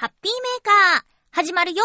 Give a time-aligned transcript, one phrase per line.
[0.00, 1.02] ハッピーメーカー、
[1.32, 1.82] 始まるよ。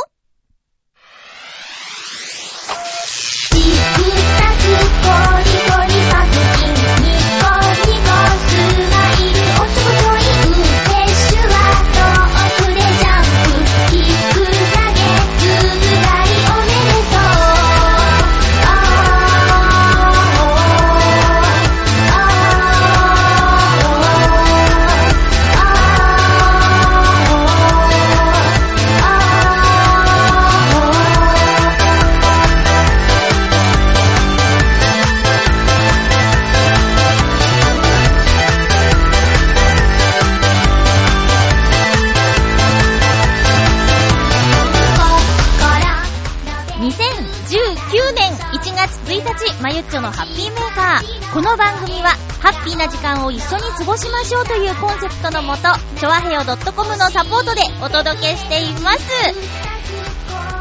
[50.03, 51.33] のハッピーメーカー。
[51.33, 52.09] この番組は、
[52.41, 55.61] ハッピーな時間を一緒に過ごしましょうというコンセプトのもと、
[55.97, 58.99] ちょわへよ .com のサポートでお届けしています。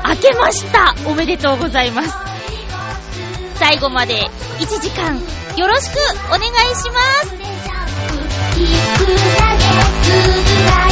[0.09, 2.15] 明けましたおめでとうございます。
[3.57, 5.19] 最後まで1時間、
[5.56, 5.97] よろしく
[6.29, 6.45] お願い
[6.77, 7.01] しま
[10.87, 10.92] す。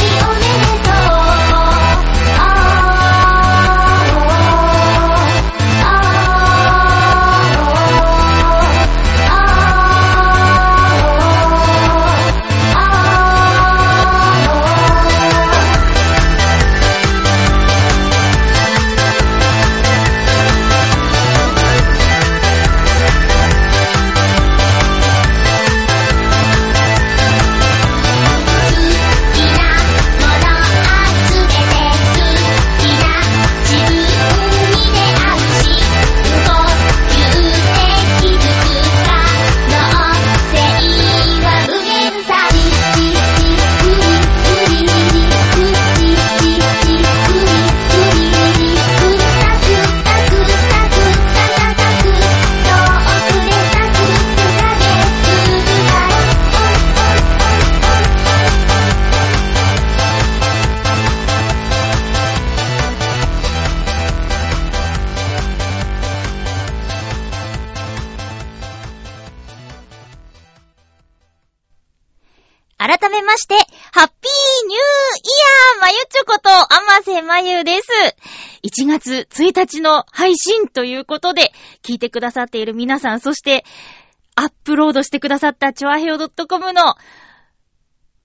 [79.41, 81.51] 1日の配信ということで、
[81.83, 83.65] 聞いてくださっている皆さん、そして、
[84.35, 86.95] アップロードしてくださったチョアヘオ .com の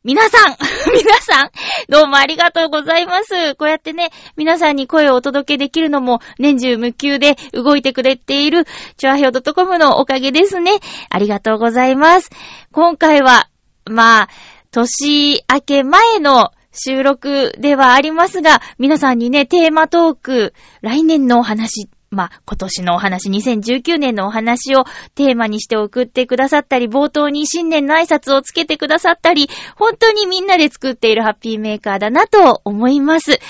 [0.04, 0.56] 皆さん、
[0.94, 1.50] 皆さん、
[1.88, 3.56] どうもありがとうございます。
[3.56, 8.66] こうやってね、皆さんに声をお届けできるのも、年中無休で動いてくれている、
[8.96, 10.74] チョアヘオ .com のおかげですね。
[11.10, 12.30] ありがとうございます。
[12.70, 13.48] 今回は、
[13.84, 14.28] まあ、
[14.70, 33.40] 年明け前の収録ではありますが、皆さんにね、テーマトーク、来年のお話、まあ、今年のお話、2019年のお話をテーマにして送ってくださったり、冒頭に新年の挨拶をつけてくださったり、本当にみんなで作っているハッピーメーカーだなと思います。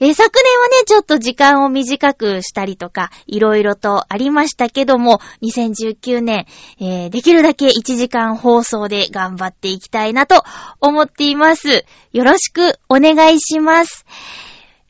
[0.00, 6.46] えー昨年はね、ちょっと時間を短くしたりとか、いろいろとありましたけども、2019年、
[6.80, 10.44] えーできるだけ1時間放送で頑張っていきたいなと
[10.80, 11.84] 思っています。
[12.12, 14.06] よろしくお願いします。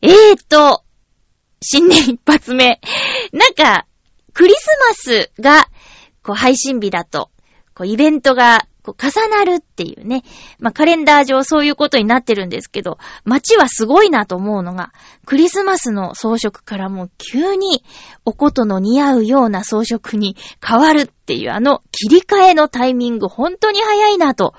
[0.03, 0.13] えー
[0.49, 0.85] と、
[1.63, 2.81] 新年一発目。
[3.33, 3.87] なんか、
[4.35, 5.69] クリスマスが、
[6.23, 7.31] こう、配信日だと、
[7.75, 10.23] こう、イベントが、こう、重なるっていうね。
[10.59, 14.93] まあ、カレンダー上そういうことになってるんですけど、街はすごいなと思うのが、
[15.27, 17.85] クリスマスの装飾からもう急に、
[18.25, 24.55] おことの似合うような装飾に変わるっていう、あの切り替えのタイミング、本当に早いなと、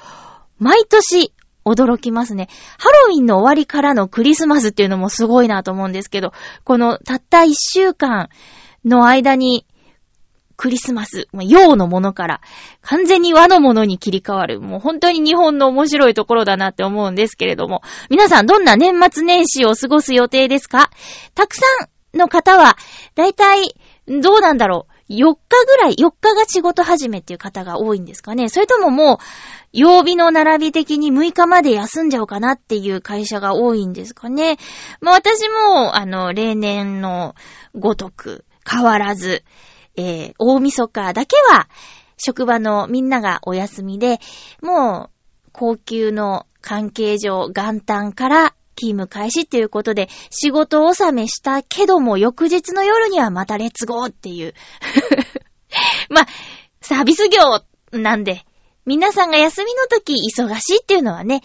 [0.59, 1.33] 毎年
[1.65, 2.49] 驚きますね。
[2.77, 8.29] ハロウィンの終わりからのクリスマスっていうのもすごいなと思うんですけど、このたった一週間
[8.85, 9.65] の間に、
[10.59, 12.41] クリスマス、まあ洋のものから
[12.81, 14.59] 完全に和のものに切り替わる。
[14.59, 17.81] もう本当に日本の面白いところだなって思うんですけれども。
[18.09, 20.89] 皆さんどんな年末年始を過ごす予定ですか？
[21.33, 21.61] たくさ
[22.13, 22.75] んの方は、
[23.15, 23.73] だいたい、
[24.05, 28.49] どうなんだろう？4日ぐらい、4日が仕事始めっていう方が多いんですかね。
[28.49, 29.17] それとももう、
[29.71, 34.57] 曜日の並び的に6日まで休んじゃおうかなっていう会社が多いんですかね。
[34.99, 37.33] まあ私も、あの、例年の
[37.75, 39.45] ごとく変わらず、
[39.99, 41.67] えー、大晦日だけは、
[42.17, 44.19] 職場のみんながお休みで、
[44.61, 54.53] もう、高級の関係上、元旦から勤務開始っていうことで、仕事納めしたけども、翌日の夜にはまたレッツゴーっていう。
[56.09, 56.27] まあ、
[56.81, 57.61] サービス業
[57.91, 58.45] なんで、
[58.85, 61.41] 皆さんが休みの時忙しいっていうのはね、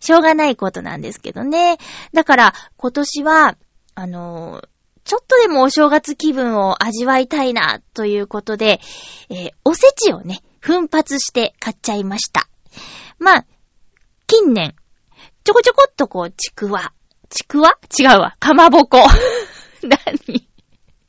[0.00, 1.76] しょうがないことなんですけどね。
[2.14, 3.56] だから、今年は、
[3.94, 4.79] あのー
[5.10, 8.78] ちょっとでもお正月気分を味わいたいな、ということで、
[9.28, 12.48] えーおせちをね、奮発して買っちゃいました。
[13.18, 13.46] まあ、
[14.28, 14.76] 近年、
[15.42, 16.92] ちょこちょこっとこう、ちくわ。
[17.28, 17.76] ちくわ？
[17.98, 18.36] 違うわ。
[18.38, 19.04] かまぼこ。
[19.82, 20.46] 何？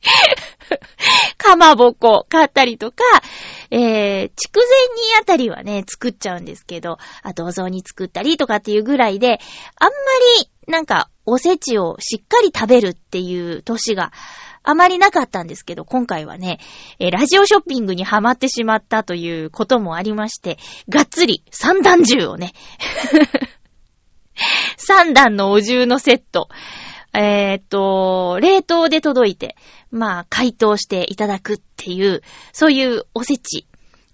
[1.38, 3.04] かまぼこ買ったりとか、
[3.72, 9.40] えー、筑前煮あたりはね、作っちゃうんですけど、あとお雑煮作ったりとかっていうぐらいで、
[9.76, 9.94] あんま
[10.42, 14.12] りなんかおせちをしっかり食べるっていう年が
[14.62, 16.58] あまりなかったんですけど、今回はね、
[16.98, 20.58] えーラジオショッピングにハマってしまったということもありまして、
[20.90, 22.52] がっつり三段重をね、
[24.76, 26.50] 三段のお重のセット、
[27.14, 29.56] えーっと、冷凍で届いて、
[29.90, 32.22] まあ、解凍していただくっていう、
[32.52, 33.66] そういうおせち。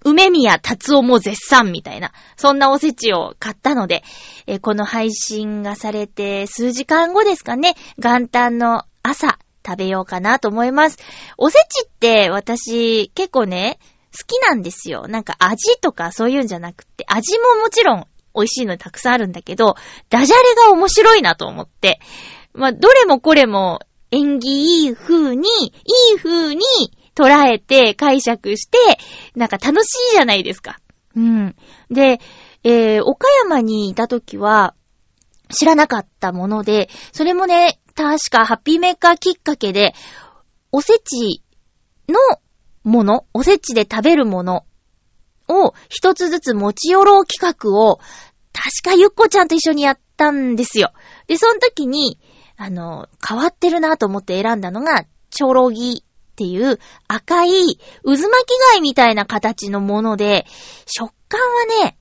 [0.05, 4.05] 梅宮達夫も絶賛みたいな、そんなおせちを買ったので、
[4.47, 10.99] えーこの配信がされて数時間後ですかね、元旦の朝食べようかなと思います。
[11.37, 13.79] おせちって私結構ね、
[14.17, 15.07] 好きなんですよ。
[15.09, 19.77] なんか味とかそういうんじゃなくて、味ももちろん美味しいのたくさんあるんだけど、
[20.09, 22.01] ダジャレが面白いなと思って、
[22.59, 26.63] まあ、どれもこれも縁起いい風に、いい風に
[27.15, 28.79] 捉えて解釈して、
[29.35, 30.79] なんか楽しいじゃないですか。
[31.15, 31.57] うん。
[31.91, 32.21] で、
[32.65, 34.75] えー、岡山にいた時は、
[35.51, 39.95] 知らなかったもので、それもね、確かハッピーメーカーきっかけで、
[40.71, 41.43] おせち
[42.09, 42.19] の
[42.85, 44.65] もの、おせちで食べるもの
[45.49, 47.99] を一つずつ持ち寄ろう企画を、
[48.53, 50.93] 確かゆっこちゃんと一緒にやったんですよ。
[51.27, 52.19] で、その時に、
[52.59, 60.45] あの、変わってるなと思って選んだのが、チョロギっていう赤い渦巻き貝みたいな形のもので、
[60.87, 61.99] 食感はね、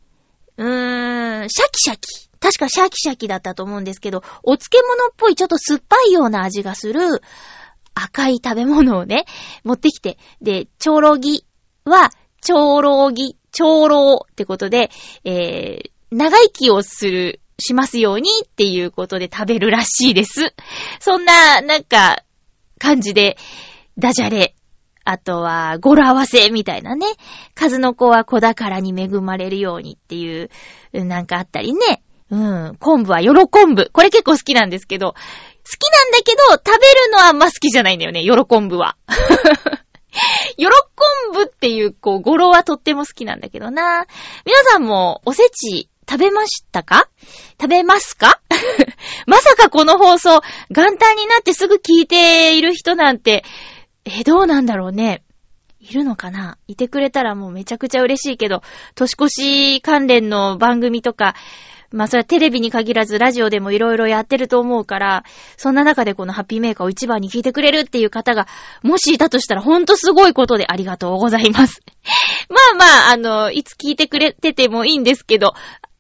[0.58, 2.28] うーん、シャキシャキ。
[2.40, 7.22] 確かシャキシャキだったと思うんですけど、お漬物っぽいちょっと酸っぱいような味がする
[7.94, 9.26] 赤い食べ物をね、
[9.64, 11.46] 持ってきて、で、チョロギ
[11.84, 12.12] は、
[12.42, 14.90] チョロギ、チョロってことで、
[15.24, 20.54] えー、長生きをする、しますようにっていうことで食べるらしいです。
[21.00, 22.24] そんな、なんか、
[22.80, 23.38] 感じで、
[23.98, 24.56] ダジャレ、
[25.04, 27.08] あとは、語呂合わせみたいなね。
[27.56, 30.50] 数の子は子宝に恵まれるようにっていう、
[30.94, 32.04] なんかあったりね。
[32.30, 32.76] うん。
[32.80, 33.90] 昆布は喜ぶ。
[33.92, 38.22] これ結構好きなんですけど、好きなんだけど、食べるのはあんま好きじゃないんだよね。
[38.22, 38.32] 喜
[38.68, 38.98] ぶは。
[40.58, 40.66] 喜
[41.34, 44.06] ぶっていう、こう、語呂はとっても好きなんだけどな。
[44.46, 47.10] 皆さんもおせち食べましたか？
[47.60, 48.40] 食べますか？
[49.28, 53.44] まさかこの放送、元旦になってすぐ聞いている人なんて、
[54.06, 55.24] え、どうなんだろうね。
[55.80, 56.58] いるのかな？
[56.68, 58.62] いてくれたらもうめちゃくちゃ嬉しいけど、
[58.96, 61.36] 年越し関連の番組とか、
[61.92, 65.24] まあそれはテレビに限らずラジオでもいろいろやってると思うから、
[65.56, 68.48] そんな中でこのハッピーメーカーを一番に聞いてくれるっていう方が、
[68.82, 71.82] もしいたとしたらほんとすごいことでありがとうございます。
[72.50, 75.54] まあまあ、あの、いつ聞いてくれててもいいんですけど、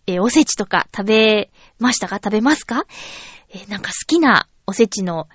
[0.07, 2.15] えーおせちとか食べましたか？
[2.15, 2.85] 食べますか？
[3.49, 5.27] えーなんか好きなおせちの、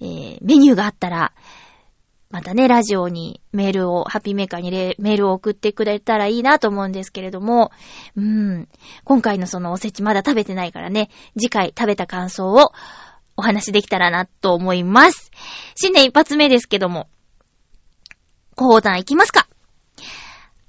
[0.00, 1.32] えーメニューがあったら、
[2.30, 7.70] またね、ラジオにメールを、ハッピーメーカーにメールを送ってくれたらいいなと思うんですけれども、
[8.16, 8.68] うん。
[9.04, 12.72] 今回のそのおせちまだ食べてないからね、次回食べた感想を
[13.36, 15.30] お話しできたらなと思います。
[15.74, 17.06] 新年一発目ですけども、
[18.56, 19.46] 講談いきますか？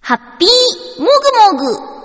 [0.01, 2.02] ハッピーもぐもぐ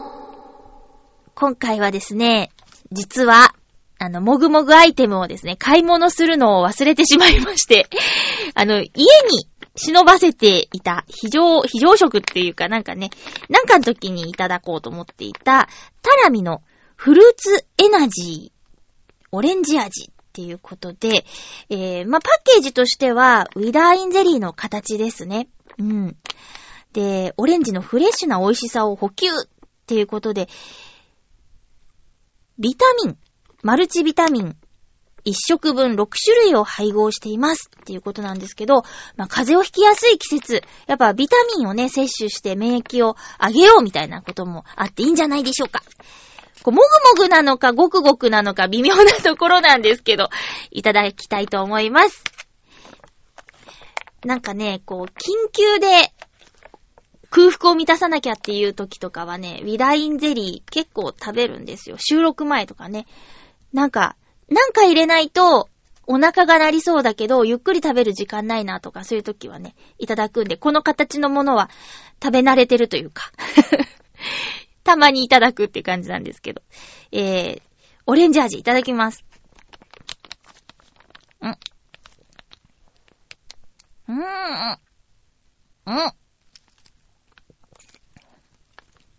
[1.40, 2.50] 今回はですね、
[2.90, 3.54] 実は、
[4.00, 7.88] あの、もぐもぐアイテムをですね、買い物するのを忘れてしまいまして、
[8.54, 13.11] あの、家に忍ばせていた非常、非常食っていうかなんかね、
[13.49, 15.68] なんかの時にいただこうと思っていた、
[16.02, 16.62] タラミの
[16.97, 21.25] フルーツエナジー、オレンジ味っていうことで、
[21.71, 25.47] えー、まあ、パッケージとしては、ウィダーインゼリーの形ですね。
[25.78, 26.16] うん。
[26.92, 29.33] で、オレンジのフレッシュな美味しさを補給っ
[29.87, 30.49] ていうことで、
[32.58, 33.16] ビタミン、
[33.62, 34.56] マルチビタミン、
[35.24, 38.82] 1食分6種類を配合していますっていうことなんですけど、
[39.16, 45.82] まあ、風邪をひきやすい季節、やっぱビタミンをね、摂取して免疫を上げようみたいなこともあっていいんじゃないでしょうか。
[46.64, 46.82] こう、も
[47.14, 50.28] ぐもぐなのか、ごくごくなのか、微妙なところなんですけど、
[50.72, 52.24] いただきたいと思います。
[54.24, 56.12] なんかね、こう、緊急で、
[57.30, 61.97] 空腹を満たさなきゃっていう時とかはね、ウィダインゼリー結構食べるんですよ。
[61.99, 63.06] 収録前とかね。
[63.73, 64.16] なんか、
[64.49, 65.68] なんか入れないと、
[66.06, 71.68] お腹が鳴りそうだけど、ゆっくり食べる時間ないなとか、そういう時はね、いただくんで、この形のものは
[72.23, 73.30] 食べ慣れてるというか、
[74.85, 76.62] たまにいただくって感じなんですけど。
[77.12, 77.62] えー、
[78.06, 79.23] オレンジ味いただきます。
[81.42, 81.50] うん。
[81.50, 84.78] うーん。
[85.87, 86.12] うん。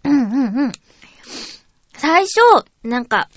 [0.03, 0.71] うんうんうん。
[1.93, 2.39] 最初、
[2.83, 3.29] なんか、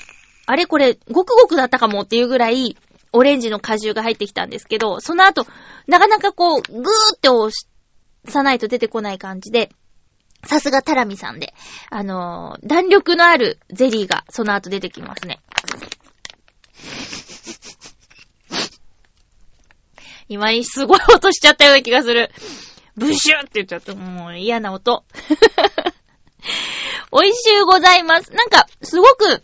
[0.46, 2.76] あれこれ、ごくごくだったかもっていうぐらい、
[3.12, 5.46] オレンジの果汁が入ってきたんですけど、その後、
[5.86, 6.82] なかなかこう、ぐー
[7.16, 7.50] って押
[8.28, 9.70] さないと出てこない感じで、
[10.44, 11.54] さすがタラミさんで、
[11.90, 15.40] あのー弾力のあるゼリーがその後出てきますね。
[20.28, 22.30] 今にすごい音しちゃったような気がする。
[22.96, 23.94] ブシューって言っちゃった。
[23.94, 25.04] もう嫌な音。
[27.12, 28.32] 美味しゅうございます。
[28.32, 29.42] なんか、すごく、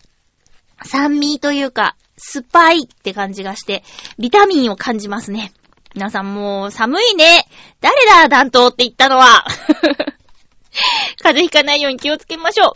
[0.84, 3.84] 酸味というか、酸っぱいって感じがして、
[4.18, 5.52] ビタミンを感じますね。
[5.94, 7.46] 皆さんもう寒いね。
[7.80, 9.44] 誰だ、暖冬って言ったのは。
[11.22, 12.72] 風邪ひかないように気をつけましょう。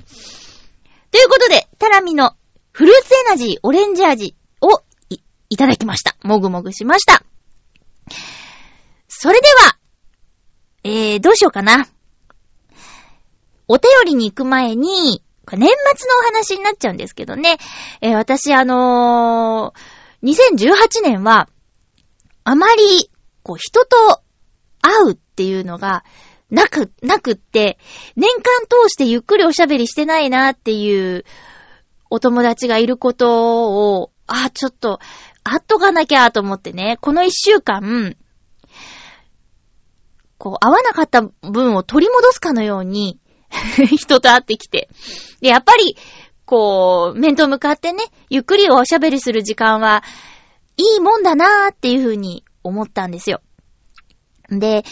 [1.11, 2.35] ということで、タラミの
[2.73, 5.19] フルーツエナジーオレンジ味をい、
[5.50, 6.17] いただきました。
[6.23, 7.23] もぐもぐしました。
[9.09, 9.76] それでは、
[10.85, 11.87] えー、どうしようかな。
[13.69, 15.71] お便りに行く前に、年末の
[16.21, 17.59] お話になっちゃうんですけどね。
[18.00, 21.49] えー私、あのー2018年は、
[22.45, 23.11] あまり、
[23.42, 24.23] こう、人と
[24.81, 26.04] 会うっていうのが、
[26.49, 27.78] なく、なくって、
[28.14, 31.25] 年間通してゆっくりおしゃべりしてないなっていう、
[32.09, 35.00] お友達がいることを、あ、ちょっと、
[35.42, 38.16] 会っとかなきゃと思ってね、この一週間、
[40.38, 43.19] こう、会わなかった分を取り戻すかのように、
[43.97, 44.88] 人と会ってきて。
[45.40, 45.97] で、やっぱり、
[46.44, 50.02] こう、面と向かってね、ゆっくりおしゃべりする時間は、
[50.76, 53.40] いいもんだなーっていうふうに思ったんですよ。
[54.49, 54.85] で、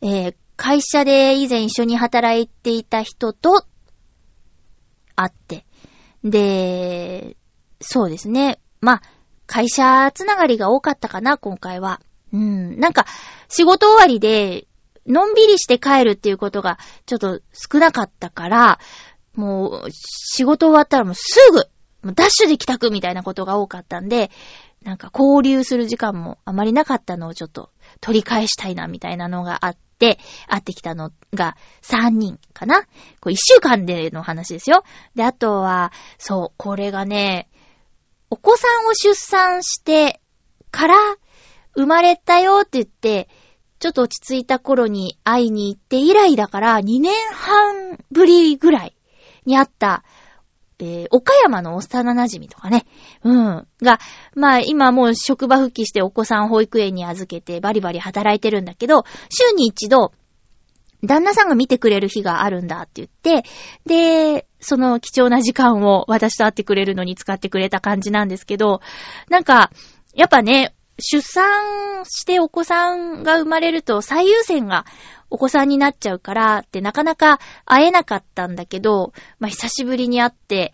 [0.00, 3.64] えー会社で以前一緒に働いていた人と
[5.16, 5.66] 会って、
[6.22, 7.36] で、
[7.80, 8.60] そうですね。
[8.80, 9.02] まあ、
[9.46, 12.00] 会社つながりが多かったかな、今回は。
[12.32, 12.78] うん。
[12.78, 13.06] なんか、
[13.48, 14.66] 仕事終わりで、
[15.06, 18.78] のんびりして帰るっていうことがちょっと少なかったから、
[19.34, 24.30] もう、仕事終わったらもうすぐ、ダッシュで帰宅みたいなことが多かったんで、
[24.82, 27.70] なんか交流する時間もあまりなかったのをちょっと
[28.00, 32.88] 取り返したいなみたいなのがあって、会ってきたのが3人かなこ
[33.26, 34.84] う1週間での話ですよ。
[35.14, 37.48] で、あとは、そう、これがね、
[38.30, 40.20] お子さんを出産して
[40.70, 40.96] から
[41.74, 43.28] 生まれたよって言って、
[43.78, 48.96] ちょっと落ち着いた頃に会いに行って以来だから2年半ぶりぐらい
[49.44, 50.04] に会った、
[50.78, 52.86] えー岡山の幼馴染とかね、
[53.22, 54.00] うん、が、
[54.34, 60.12] まあ今もう職場復帰してお子さん保育園に預けてバリバリ働いてるんだけど、週に一度、
[61.06, 63.48] 旦那さんが見てくれる日があるんだって言って、
[63.86, 68.80] で、その貴重な時間を私と会ってくれるのに使ってくれた感じなんですけど、
[69.28, 69.70] なんか、
[70.14, 74.84] やっぱね、出産してお子さんが生まれると最優先が
[75.30, 80.72] お子さんになっちゃうからってなかなか会えなかったんだけど、まあ久しぶりに会って、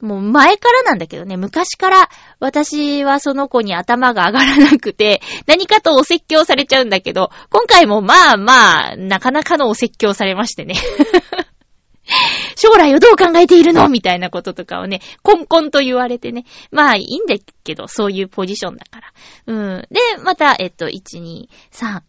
[0.00, 2.08] もう前からなんだけどね、昔から
[2.38, 10.76] 私はその子に頭が上がらなくて、何かとお説教されちゃうんだけど、今回もまあまあ、なかなかのお説教されましてね。
[12.56, 13.88] 将来をどう考えているの？
[13.88, 16.44] みたいなこととかをね、コンコンと言われてね。
[16.70, 19.12] まあいいんだけど、そういうポジションだから。
[19.46, 19.88] うん。
[19.90, 22.00] で、また、えっと、1、2、3、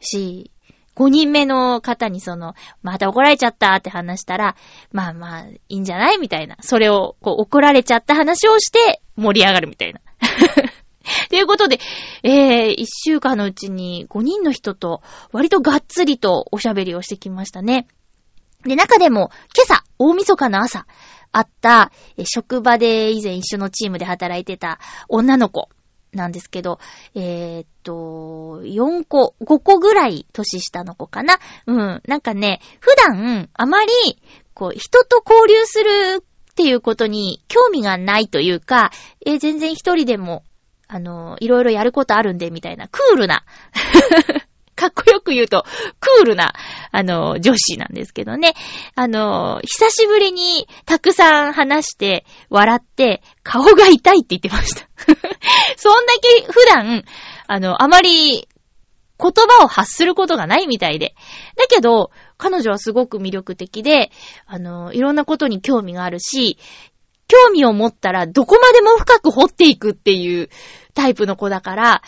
[0.00, 0.50] 4、
[0.96, 4.56] 5人目の方にその、また怒られちゃったって話したら、
[4.92, 6.18] まあまあ、いいんじゃない？
[6.18, 6.56] みたいな。
[6.60, 10.00] それを、こう、怒られちゃった話をして、盛り上がるみたいな。
[11.28, 11.80] ということで、
[12.22, 15.02] えー、一週間のうちに5人の人と、
[15.32, 17.86] 割とがっつりとおしゃべりをしてきましたね。
[18.64, 20.86] で、中でも、今朝、大晦日の朝、
[21.32, 21.92] 会った、
[22.24, 25.68] 職場で以前一緒のチームで働いてた女の子
[26.12, 26.78] なんですけど、
[27.14, 31.38] えーっと、4個、5個ぐらい年下の子かな？
[31.66, 32.02] うん。
[32.06, 33.92] なんかね、普段、あまり、
[34.54, 38.90] こう、人と交流するっていうことに興味がないというか、
[39.24, 40.42] えー全然一人でも、
[40.88, 43.44] あの、いろいろやることあるんで、みたいな、クールな、
[44.80, 45.66] かっこよく言うと、
[46.00, 46.54] クールな、
[46.90, 48.54] あの、女子なんですけどね。
[48.94, 54.88] あの、久しぶりにたくさん話して、笑って、顔が痛いって言ってました。
[55.76, 57.04] そんだけ普段、
[57.46, 58.48] あの、あまり
[59.20, 61.14] 言葉を発することがないみたいで。
[61.56, 64.10] だけど、彼女はすごく魅力的で、
[64.46, 66.56] あの、いろんなことに興味があるし、
[67.28, 70.48] 興味を持ったらどこまでも深く掘っていくっていう
[70.94, 72.02] タイプの子だから、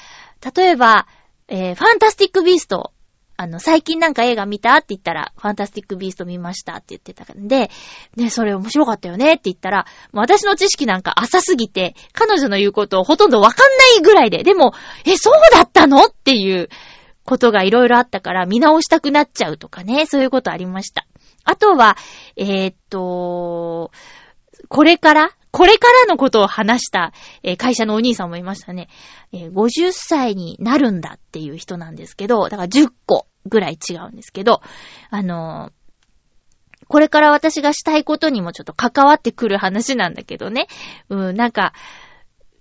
[0.57, 1.07] 例えば、
[1.49, 2.93] えーファンタスティックビースト、
[3.37, 7.71] あの、最近なんか映画見たって言ったら、ファンタスティックビースト見ましたって言ってたんで、
[8.17, 16.69] ね、それ面白かったよねって言ったら、私の知識なんか浅すぎて、彼女の言うことをほとんどわかんないぐらいで、でも、え、そうだったのっていう
[17.25, 21.07] ことがいろいろあったから、見直したくなっちゃうとかね、そういうことありました。
[21.45, 21.97] あとは、
[22.37, 23.91] えー、っと、
[24.69, 28.88] これからこれからのことを話した、えー、会社のお兄さんもいましたね。
[29.32, 34.62] えー、50歳になるんだっていう人なんですけど、だから10個ぐらい違うんですけど、
[35.11, 35.73] あのー、
[36.88, 40.68] これから私がしたいことにもちょっと関わってくる話なんだけどね。
[41.11, 41.75] うん、なんか、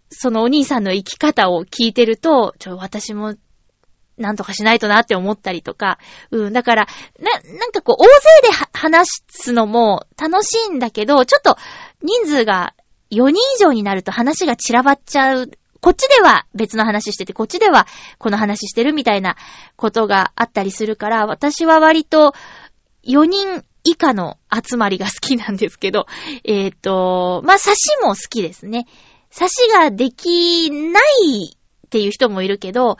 [0.09, 3.35] そのお兄さんの生き方を聞いてると、ちょ、私も
[4.17, 5.97] なんとかしないとなって思ったりとか、
[6.31, 6.87] うん、だから、
[7.19, 11.57] な、なんかこう、大勢で話すのも楽しいんだけど、ちょっと
[12.01, 12.73] 人数が
[13.11, 15.51] 4人以上になると話が散らばっちゃう。
[15.81, 17.87] こっちでは別の話してて、こっちでは
[18.17, 19.35] この話してるみたいな
[19.75, 22.33] ことがあったりするから、私は割と
[23.03, 26.05] 4人以下の集まりが好きなんですけど、
[26.43, 28.85] えっ、ー、と、まあ、刺しも好きですね。
[29.33, 32.97] 刺しができないっていう人もいるけど、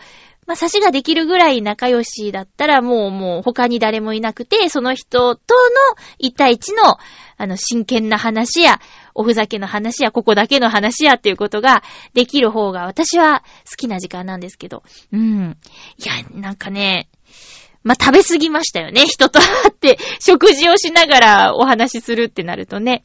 [0.48, 5.70] まあ、差しができるぐらい仲良しだったら、もうもう他に誰もいなくて、その人との
[6.18, 6.98] 一対一の、
[7.38, 8.80] あの、真剣な話や、
[9.14, 14.84] おふざけの話や、ここだけの話やっていうことができる方が私は好きな時間なんですけど。
[15.12, 15.58] うん。
[15.98, 17.10] いや、なんかね、
[17.84, 19.06] まあ、食べすぎましたよね。
[19.08, 23.04] 人と会って食事をしながらお話しするってなるとね。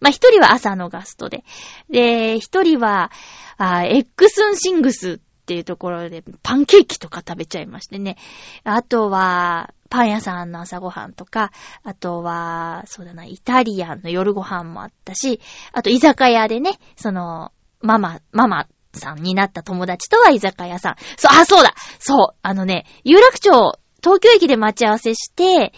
[0.00, 1.44] まあ、一人は朝のガストで。
[1.90, 3.10] で、一人は、
[3.56, 8.16] あ、エックスンシングスっていうところで、パンケーキとか食べちゃいましてね。
[8.64, 11.50] あとは、パン屋さんの朝ごはんとか、
[11.82, 15.40] あとは、そうだな、イタリアンの夜ご飯もあったし、
[15.72, 20.96] あと居酒屋でね、その、ママ、ママさんになった友達とは居酒屋さん。
[21.16, 23.50] そう、あ、そうだそう、あのね、有楽町、
[24.02, 25.72] 東京駅で待ち合わせして、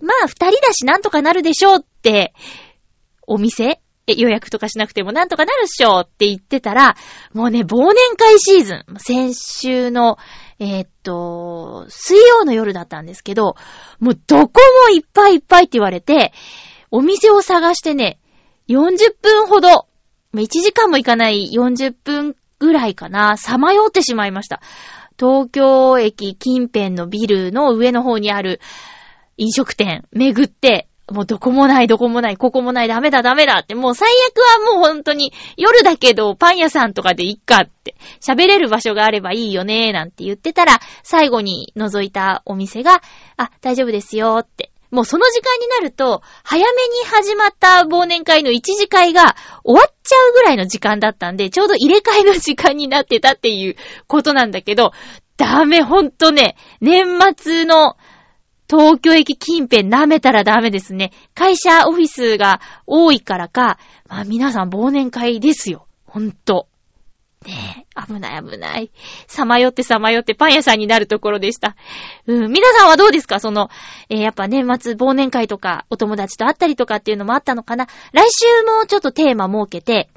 [0.00, 2.34] まあ、二人だしなんとかなるでしょうって、
[3.26, 6.96] お店え予約とかしなくてもなんとかなるっしょって言ってたら、
[7.34, 10.16] もうね、忘年会シーズン、先週の、
[10.60, 13.54] えー、っと、水曜の夜だったんですけど、
[14.00, 16.32] もうどこもいっぱいいっぱいって言われて、
[16.90, 18.18] お店を探してね、
[18.68, 19.86] 40分ほど、
[20.34, 24.60] 1時間もいかない40分ぐらいかな、さまよってしまいました。
[25.18, 28.60] 東京駅近辺のビルの上の方にある
[29.36, 43.00] 飲食店巡って、もうどこもない、どこもない、ここもない、ダメだ、ダメだって、もう最悪はもう本当に夜だけどパン屋さんとかでいっかって、喋れる場所があればいいよね、なんて言ってたら、最後に覗いたお店が、
[43.36, 44.70] あ、大丈夫ですよって。
[44.90, 54.92] もうその時間になると、早めに始まった忘年会の一次会が終わっちゃうぐらいの時間だったんで、ちょうど入れ替えの時間になってたっていうことなんだけど、
[55.36, 57.96] ダメ、ほんとね、年末の
[58.68, 61.12] 東京駅近辺舐めたらダメですね。
[61.34, 63.78] 会社オフィスが多いからか、
[64.08, 65.86] まあ皆さん忘年会ですよ。
[66.04, 66.68] ほんと。
[67.46, 68.90] ねえ、危ない危ない。
[69.28, 71.76] さまよってさまよってパン屋さんになるところでした。
[72.26, 73.38] うん、皆さんはどうですか？
[73.38, 73.70] その、
[74.08, 77.86] えー、やっぱ年末忘年会とかお友達と会ったりとかっていうのもあったのかな？
[78.12, 80.10] 来週もちょっとテーマ設けて、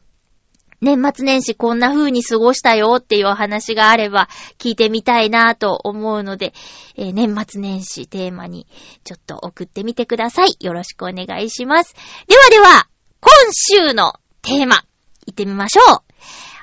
[0.82, 6.54] 年末年始こんな風に過ごしたよっていうお話があれば聞いてみたいなと思うので、
[6.96, 8.66] えー、年末年始テーマに
[9.04, 10.58] ちょっと送ってみてください。
[10.60, 11.94] よろしくお願いします。
[12.28, 12.88] ではでは、
[13.20, 14.78] 今週のテーマ、
[15.28, 15.86] 行ってみましょう。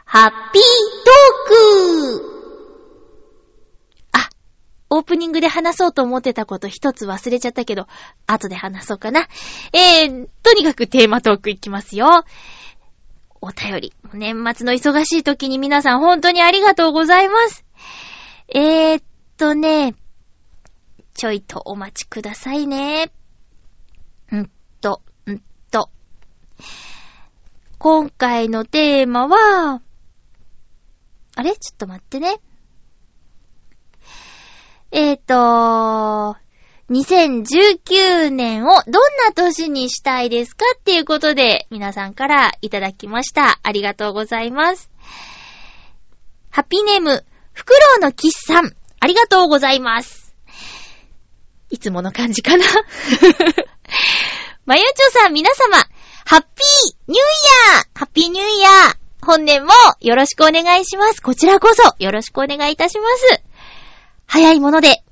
[0.04, 0.62] ハッピー
[1.04, 2.38] トーク
[4.14, 4.28] あ、
[4.90, 7.86] オープニングで話そうと思ってたこと一つ忘れちゃったけど、
[8.26, 9.28] 後で話そうかな。
[9.72, 12.24] えー、とにかくテーマトークいきますよ。
[13.40, 13.92] お便り。
[14.12, 17.64] 年末の忙しい時に皆さん本当にありがとうございます。
[18.48, 19.02] えー、っ
[19.36, 19.94] とね、
[21.14, 23.12] ちょいとお待ちくださいね。
[24.32, 24.48] んっ
[24.80, 25.38] と、んっ
[25.70, 25.90] と。
[27.78, 29.82] 今回のテーマは、
[31.36, 31.56] あれ？
[31.56, 32.40] ちょっと待ってね。
[34.90, 36.36] えーと、
[36.90, 38.76] 2019年をどん
[39.26, 43.60] な年にしたいですかっていうことで皆さんからいただきました。
[43.62, 44.90] ありがとうございます。
[46.50, 50.34] ハッピーネーム、フクロウのキスさん、ありがとうございます。
[51.70, 52.64] いつもの感じかな
[54.64, 55.76] まゆちょさん、皆様、
[56.24, 56.48] ハッピー
[57.06, 57.18] ニューイ
[57.76, 61.20] ヤーハッピーニューイヤー本年もよろしくお願いします。
[61.20, 63.42] こちらこそよろしくお願いいたします。
[64.26, 65.02] 早いもので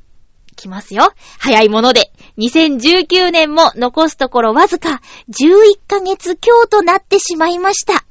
[0.56, 1.12] きますよ。
[1.38, 2.10] 早いもので。
[2.38, 8.04] 2019年も残すところわずか11ヶ月強となってしまいました。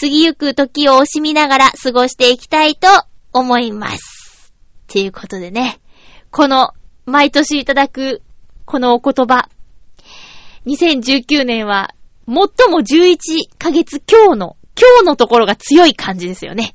[0.00, 2.88] 過ぎゆく時を惜しみながら過ごしていきたいと
[3.32, 4.52] 思います。
[4.90, 5.78] っていうことでね、
[6.30, 6.72] この、
[7.06, 8.22] 毎年いただく、
[8.64, 9.48] このお言葉。
[10.66, 11.94] 2019年は、
[12.26, 12.34] 最
[12.70, 13.18] も11
[13.58, 16.74] ヶ月今日の、今日のところが強い感じですよね。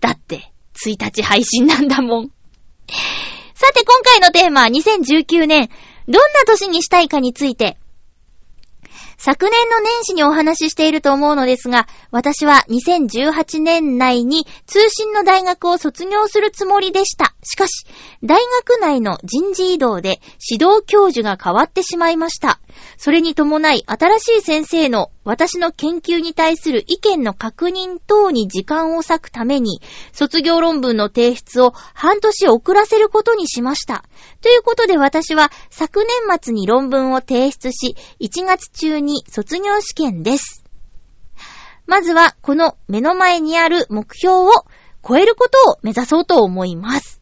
[0.00, 0.52] だって、
[0.84, 2.30] 1日配信なんだもん。
[3.54, 5.70] さて今回のテーマは2019年、
[6.08, 7.78] どんな年にしたいかについて、
[9.18, 17.34] 昨年の年始にお話ししていると思うのですが、私は2018年内に通信の大学を卒業するつもりでした。
[17.42, 17.86] しかし、
[18.22, 20.20] 大学内の人事異動で
[20.50, 22.60] 指導教授が変わってしまいました。
[22.98, 34.04] それに伴い、新しい先生の私の研究に対する意見の確認等に時間を割くために、卒業論文の提出を半年遅らせることにしました。
[34.40, 40.64] ということで私は昨年末に論文を提出し、1月中に卒業試験です。
[41.86, 44.50] まずはこの目の前にある目標を
[45.06, 47.20] 超えることを目指そうと思います。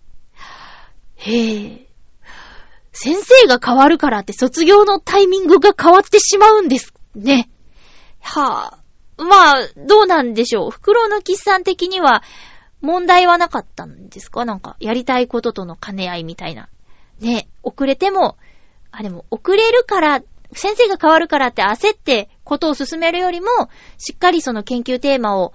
[1.16, 1.88] へえ。
[2.92, 7.48] 先生が変わるからって卒業のタイミングが変わってしまうんですね。
[8.24, 8.78] はあ。
[9.16, 10.70] まあ、どうなんでしょう。
[10.72, 12.24] 袋のキスさん的には
[12.80, 14.44] 問題はなかったんですか？
[14.44, 16.68] なんか、やりたいこととの兼ね合いみたいな。
[17.20, 18.36] ね、遅れても、
[18.90, 20.20] あ、でも遅れるから、
[20.52, 23.46] 先生が変わるからって焦ってことを進めるよりも、
[23.98, 25.52] しっかりその研究テーマを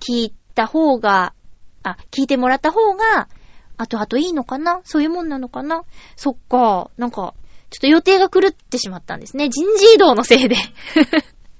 [0.00, 1.34] 聞いた方が、
[1.82, 3.28] あ、聞いてもらった方が、
[3.76, 4.80] あとあといいのかな？
[4.84, 5.84] そういうもんなのかな？
[6.16, 7.34] そっか、なんか、
[7.68, 9.48] ちょっと予定が狂ってしまったんですね。
[9.50, 10.56] 人事異動のせいで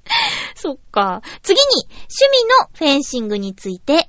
[0.54, 1.22] そっか。
[1.42, 4.08] 次に、趣味のフェンシングについて。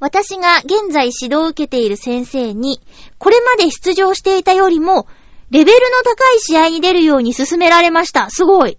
[0.00, 2.80] 私が現在指導を受けている先生に、
[3.18, 5.06] これまで出場していたよりも、
[5.50, 8.30] レベルの高い試合に出るように進められました。
[8.30, 8.78] すごい。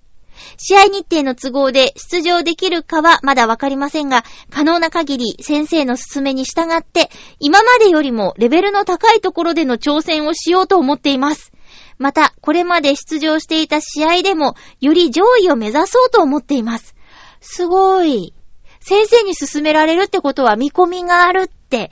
[0.57, 11.51] 試合日程の都合で出場できるかはまだわかりませんが、可能な限り先生の勧めに従って、今までよりもレベルの高いところでの挑戦をしようと思っています。
[11.97, 16.95] また、これまで出場していた試合でも、より上位を目指そうと思っています。
[17.41, 18.33] すごい。
[18.79, 21.91] 先生に勧められるってことは見込みがあるって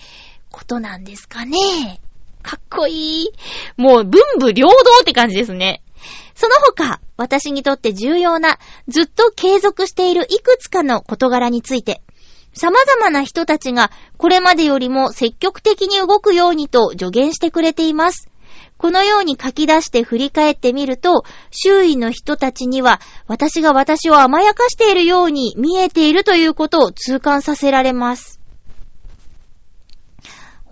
[0.50, 2.02] ことなんですかね。
[2.42, 3.32] かっこいい。
[3.78, 5.84] もう文武両道って感じですね。
[6.36, 12.02] その他、私にとって重要な、ずっと継続しているいくつかの事柄について、
[12.54, 18.29] 様々な人たちがこれまでよりも積極的に動くようにと助言してくれています。
[18.80, 28.40] このように書き出して振り返ってみると、周囲の人たちには私が私を甘やかしているように見えているということを痛感させられます。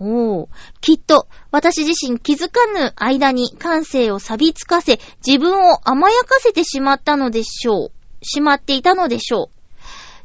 [0.00, 0.48] おー、
[0.80, 8.24] きっと私自身気づかぬ間に感性を錆びつかせ、自分を甘やかせてしまったのでしょう。
[8.24, 9.58] しまっていたのでしょう。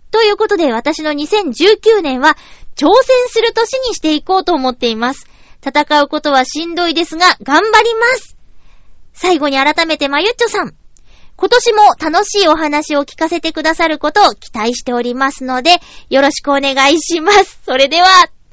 [0.09, 2.37] ということで私の2019年は
[2.77, 5.27] 挑戦する年にしていこうと思っています。
[5.63, 8.35] 戦うことはしんどいですが、頑張ります。
[9.13, 10.75] 最後に改めてまゆっちょさん。
[11.35, 17.61] 今年も楽しいお話を聞かせてくださることを期待しておりますので、よろしくお願いします。
[17.65, 18.07] それでは、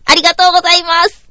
[0.04, 1.28] ありがとうございます。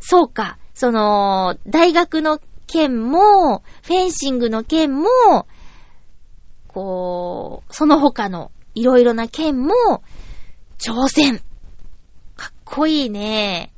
[0.00, 5.08] そうか、その、大学の件も、フェンシングの件も、
[6.68, 9.74] こう、その他のいろいろな件も、
[10.78, 11.42] 挑戦。
[12.36, 13.72] かっこいいね。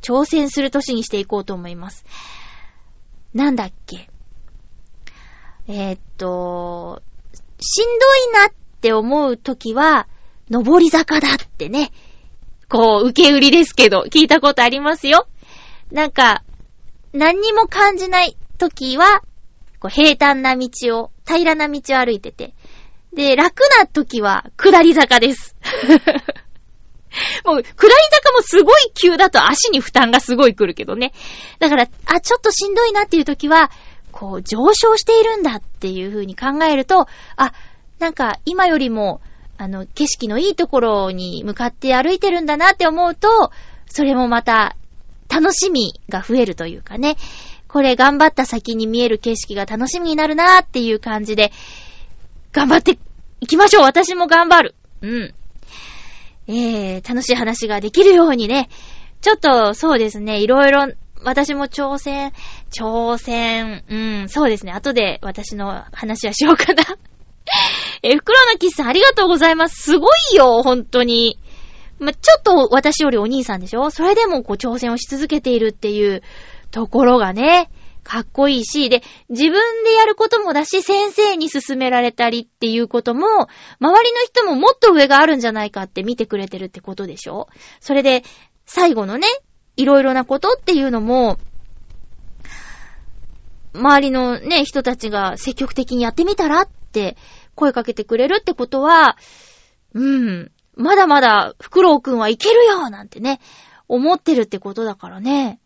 [0.00, 2.04] 挑戦する年にしていこうと思います。
[3.34, 4.10] なんだっけ？
[5.68, 7.02] えー、っと、
[7.60, 7.92] しんど
[8.38, 10.08] いなって思うときは、
[10.48, 11.92] 上り坂だってね。
[12.68, 15.28] こう、受け売りですけど、聞いたことありますよ。
[15.92, 16.42] なんか、
[17.12, 19.22] 何にも感じないときは、
[19.78, 22.54] こう平坦な道を、平らな道を歩いてて。
[23.12, 25.56] で、楽なときは、下り坂です。
[27.44, 31.12] もう、下り坂もすごい急だと足に負担がすごい来るけどね。
[31.58, 33.70] だから、あ、ちょっとしんどいなっていう時は、
[34.12, 37.52] こう、上昇しているんだっていう風に考えると、あ、
[37.98, 39.20] なんか、今よりも、
[39.58, 43.50] あの、景色のいいところに向かって歩いてるんだなって思うと、
[43.86, 44.76] それもまた、
[45.28, 47.16] 楽しみが増えるというかね。
[47.68, 51.52] これ頑張った先に見える景色が楽しみになるなっていう感じで、
[52.52, 52.98] 頑張って
[53.40, 55.34] いきましょう私も頑張るうん。
[56.50, 58.68] えー、楽しい話ができるようにね、
[59.20, 60.88] ちょっとそうですね、いろいろ
[61.22, 62.32] 私も挑戦、
[62.70, 64.72] 挑戦、うん、そうですね。
[64.72, 66.82] 後で私の話はしようかな
[68.02, 69.82] え、袋のキスさんありがとうございます。
[69.92, 71.38] すごいよ、本当に。
[71.98, 73.90] ま、ちょっと私よりお兄さんでしょ？
[73.90, 76.22] それでもこう挑戦をし続けているっていう
[76.70, 77.68] ところがね、
[78.02, 87.48] かっこいいし、で、自分でやることもだし、先生に勧められたりっていうことも、周りの人ももっと上があるんじゃないかって見てくれてるってことでしょ？
[87.80, 88.22] それで、
[88.66, 89.26] 最後のね、
[89.76, 91.38] いろいろなことっていうのも、
[93.72, 97.16] 周りのね、人たちが積極的にやってみたらって
[97.54, 99.16] 声かけてくれるってことは、
[99.94, 103.40] うん、まだまだフクロウくんはいけるよなんてね、
[103.86, 105.59] 思ってるってことだからね。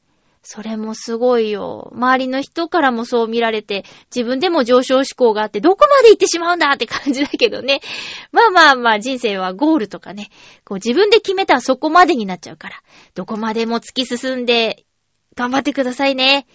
[0.45, 1.91] それもすごいよ。
[1.95, 7.81] 周りの人からもそう見られて、自分でも上昇志向があって、どこまで行ってしまうんだって感じだけどね。
[8.31, 10.29] まあまあまあ、人生はゴールとかね、
[10.65, 12.83] こう自分で決めたらそこまでになっちゃうから、
[13.15, 14.85] どこまでも突き進んで、
[15.35, 16.47] 頑張ってくださいね。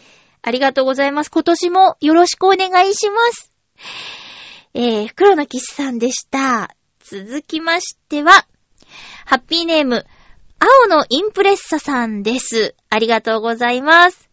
[0.41, 1.31] ありがとうございます。
[1.31, 3.51] 今年もよろしくお願いします。
[4.73, 6.75] えー、袋の騎士さんでした。
[6.99, 8.45] 続きましては、
[9.25, 10.05] ハッピーネーム、
[10.59, 12.75] 青のインプレッサさんです。
[12.89, 14.29] ありがとうございます。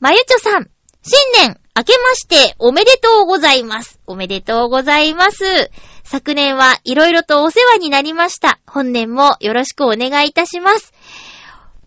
[0.00, 0.68] まゆちょさん、
[1.02, 4.00] 新年明けましておめでとうございます。
[4.06, 5.70] おめでとうございます。
[6.02, 8.58] 昨年はいろいろとお世話になりました。
[8.66, 10.92] 本年もよろしくお願いいたします。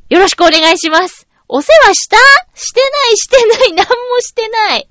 [0.10, 1.28] よろしくお願いします。
[1.50, 2.18] お世話した？
[2.56, 4.90] してない、してない、なんもしてない。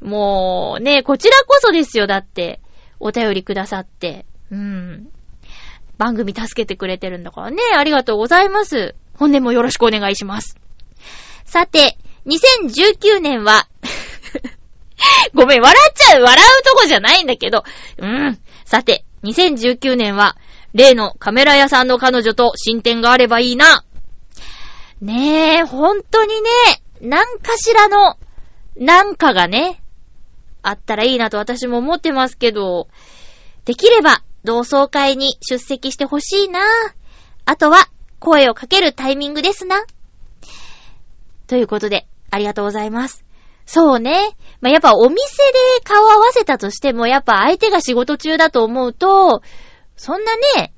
[0.00, 2.60] もう、ね、こちらこそですよ、だって。
[3.00, 4.26] お便りくださって。
[4.50, 5.10] うん。
[6.04, 7.62] 番組助けてくれてるんだからね。
[7.74, 8.94] ありがとうございます。
[9.14, 10.58] 本年もよろしくお願いします。
[11.46, 13.66] さて、2019年は、
[15.32, 17.64] ごめん、笑っちゃう、笑うとこじゃないんだけど、
[17.96, 18.38] うん。
[18.66, 20.36] さて、2019年は、
[20.74, 23.82] 例のカメラ屋さんの彼女と進展があればいいな。
[25.00, 26.50] ねえ、本当にね、
[27.00, 28.18] なんかしらの、
[28.76, 29.82] なんかがね、
[30.60, 32.88] あったらいいなと私も思ってますけど、
[33.64, 36.60] できれば同窓会に出席してほしいな。
[37.46, 39.84] あとは声をかけるタイミングですな。
[41.46, 43.24] ということで、ありがとうございます。
[43.66, 44.36] そうね。
[44.60, 49.42] まあ、やっぱお店で顔合わせたとしても、やっぱ相手が仕事中だと思うと、
[49.96, 50.72] そんなね、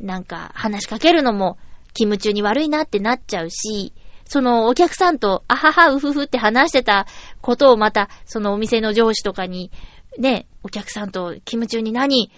[0.00, 1.58] なんか話しかけるのも
[1.94, 3.92] 勤務中に悪いなってなっちゃうし、
[4.24, 7.06] そのお客さんと、あはは、うふふって話してた
[7.40, 9.70] ことをまた、そのお店の上司とかに、
[10.18, 12.32] ね、お客さんと勤務中に何、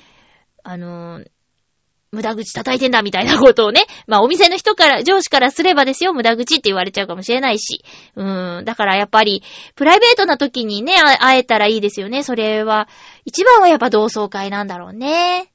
[0.64, 1.26] あのー
[2.14, 7.84] 無駄口叩いてんだみたいなことをね、 まあお店の人から、上司からすればですよ、無駄口って言われちゃうかもしれないし。
[8.14, 9.42] うーん、だからやっぱり、
[9.74, 12.22] プライベートな時にね、会えたらいいですよね。
[12.22, 12.88] それは、
[13.24, 15.52] 一番はやっぱ同窓会なんだろうね。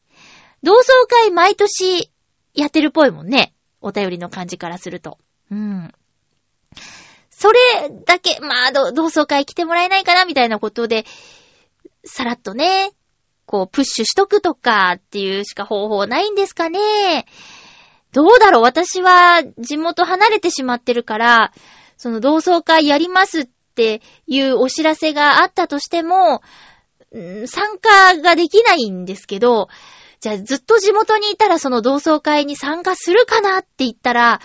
[0.61, 2.11] 同窓会毎年
[2.53, 3.53] やってるっぽいもんね。
[3.81, 5.17] お便りの感じからすると。
[5.49, 5.93] うん。
[7.29, 7.59] それ
[8.05, 11.05] だけ、まあ、同窓会来てもらえないかなみたいなことで、
[12.03, 12.91] さらっとね、
[13.49, 17.25] こう、プッシュしとくとかっていうしか方法ないんですかね。
[18.11, 21.51] どうだろう私は地元離れてしまってるから、
[21.97, 26.43] その同窓会やりますっていうお知らせがあったとしても、
[27.11, 29.67] 参加ができないんですけど、
[30.19, 34.41] じゃあずっと地元にいたらその同窓会に参加するかなって言ったら、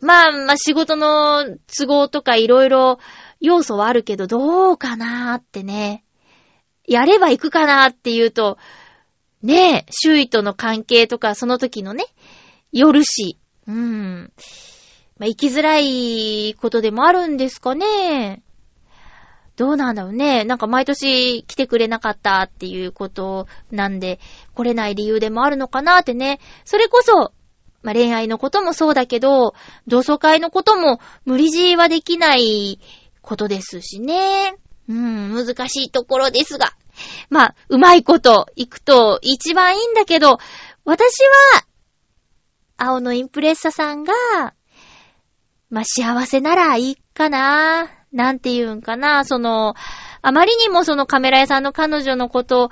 [0.00, 2.98] まあまあ仕事の都合とかいろいろ
[3.40, 6.03] 要素はあるけど、どうかなーってね。
[6.86, 8.58] やれば行くかなって言うと、
[9.42, 12.04] ねえ、周囲との関係とかその時のね、
[12.72, 13.38] よるし。
[13.66, 14.32] うん。
[15.18, 18.42] まあ行きづらいことでもあるんですかね。
[19.56, 20.44] どうなんだろうね。
[20.44, 24.18] なんか毎年来てくれなかったっていうことなんで、
[24.54, 26.40] 来れない理由でもあるのかなってね。
[26.64, 27.32] それこそ、
[27.82, 29.54] まあ、恋愛のこともそうだけど、
[29.86, 32.80] 同窓会のことも無理強いはできない
[33.20, 34.56] ことですしね。
[34.88, 36.72] うん、難しいところですが。
[37.30, 40.38] まあ、うまいこと行くと一番いいんだけど、
[40.84, 41.22] 私
[41.54, 41.64] は、
[42.76, 44.12] 青のインプレッサさんが、
[45.70, 47.90] まあ、幸せならいいかな。
[48.12, 49.24] なんて言うんかな。
[49.24, 49.74] その、
[50.22, 52.70] あまりにもそのカメラ屋さんの彼女のこと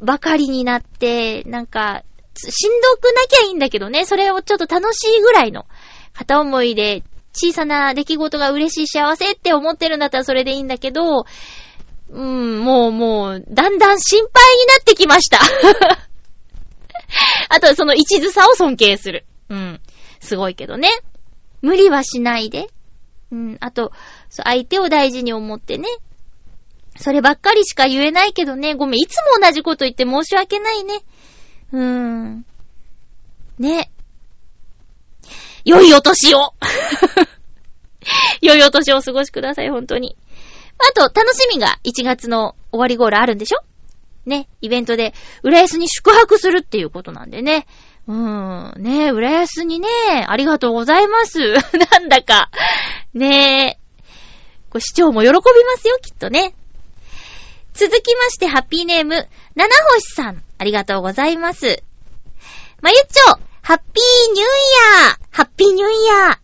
[0.00, 2.02] ばかりになって、なんか、
[2.34, 4.04] しんどくなきゃいいんだけどね。
[4.04, 5.66] それをちょっと楽しいぐらいの
[6.12, 7.02] 片思いで
[7.36, 11.26] 小さな出来事が嬉しい幸せって思ってるんだったらそれでいいんだけど、
[12.08, 15.40] うん、もうもう、だんだん心配になってきました。
[17.48, 19.26] あと、その一途さを尊敬する。
[19.48, 19.80] うん。
[20.20, 20.88] すごいけどね。
[21.62, 22.68] 無理はしないで。
[23.32, 23.56] うん。
[23.60, 23.92] あと、
[24.30, 25.88] 相手を大事に思ってね。
[26.96, 28.74] そればっかりしか言えないけどね。
[28.74, 31.00] ごめん、いつも同じこと言って申し訳ないね。
[31.72, 32.46] うーん。
[33.58, 33.90] ね。
[35.66, 36.54] 良いお年を
[38.40, 40.16] 良いお年をお過ごしください、本当に。
[40.78, 43.58] あと、楽しみが1月の終わり頃あるんでしょ？
[44.26, 47.66] ね、イベントで、浦安に宿泊するっていうことなんでね。
[48.06, 49.88] うーん、ね浦安にね、
[50.26, 51.38] ありがとうございます。
[51.92, 52.50] なんだか、
[53.14, 53.78] ね
[54.70, 55.40] これ市長も喜びま
[55.78, 56.54] すよ、きっとね。
[57.74, 61.82] 続きまして、ハッピーネーム、七星さん、ありがとうございます。
[62.82, 64.46] まゆっちょ、ハッピーニューイ
[65.02, 66.38] ヤーハッピーニューイヤー。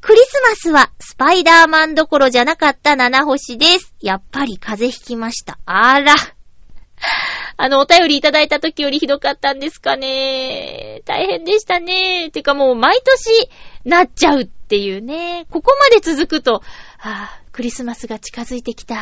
[0.00, 3.94] クリスマスはスパイダーマンどころじゃなかった七星です。
[4.00, 5.60] やっぱり風邪ひきました。
[5.66, 6.16] あら。
[7.58, 11.02] あの、お便りいただいた時よりひどかったんですかね。
[11.04, 12.30] 大変でしたね。
[12.32, 13.48] てかもう毎年
[13.84, 15.46] なっちゃうっていうね。
[15.52, 16.64] ここまで続くと、
[16.98, 18.96] ああ、クリスマスが近づいてきた。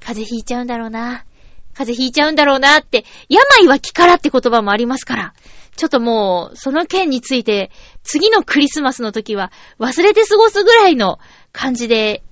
[0.00, 1.24] 風邪ひいちゃうんだろうな。
[1.72, 5.34] 風邪ひいちゃうんだろうなって、病は気からって言葉もありますから。
[5.76, 7.70] ちょっともう、その件について、
[8.02, 11.18] 次のクリスマスの時は忘れて過ごすぐらいの
[11.52, 12.22] 感じで、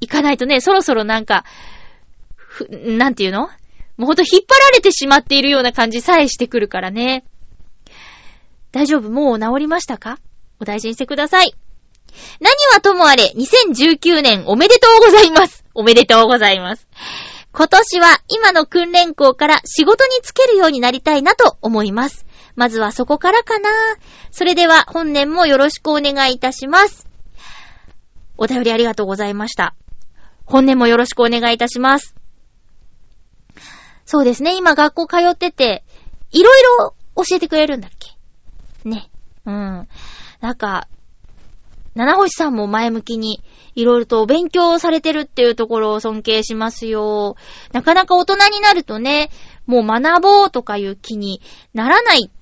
[0.00, 1.44] いかないとね、そろそろなんか、
[2.36, 3.48] ふ、なんていうの？
[3.96, 7.24] もうほんと引っ張られてしまっているような感じさえしてくるからね。
[8.70, 9.10] 大丈夫？
[9.10, 10.18] もう治りましたか？
[10.60, 11.52] お大事にしてください。
[12.40, 15.64] 何はともあれ、2019年おめでとうございます。
[15.74, 16.88] おめでとうございます。
[17.52, 22.24] 今年は今の訓練校から仕事に就けるようになりたいなと思います。
[22.58, 23.70] まずはそこからかな。
[24.32, 27.06] それでは本年もよろしくお願いいたします。
[28.36, 29.76] お便りありがとうございました。
[30.44, 32.16] 本年もよろしくお願いいたします。
[34.04, 35.84] そうですね、今学校通ってて、
[36.32, 38.88] いろいろ教えてくれるんだっけ？
[38.88, 39.08] ね。
[39.46, 39.88] うん。
[40.40, 40.88] なんか、
[41.94, 43.40] 七星さんも前向きに、
[43.76, 47.36] いろいろと勉強されてるっていうところを尊敬しますよ。
[47.72, 49.30] なかなか大人になるとね、
[49.66, 51.40] もう学ぼうとかいう気に
[51.72, 52.32] ならない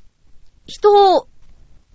[0.67, 1.29] 人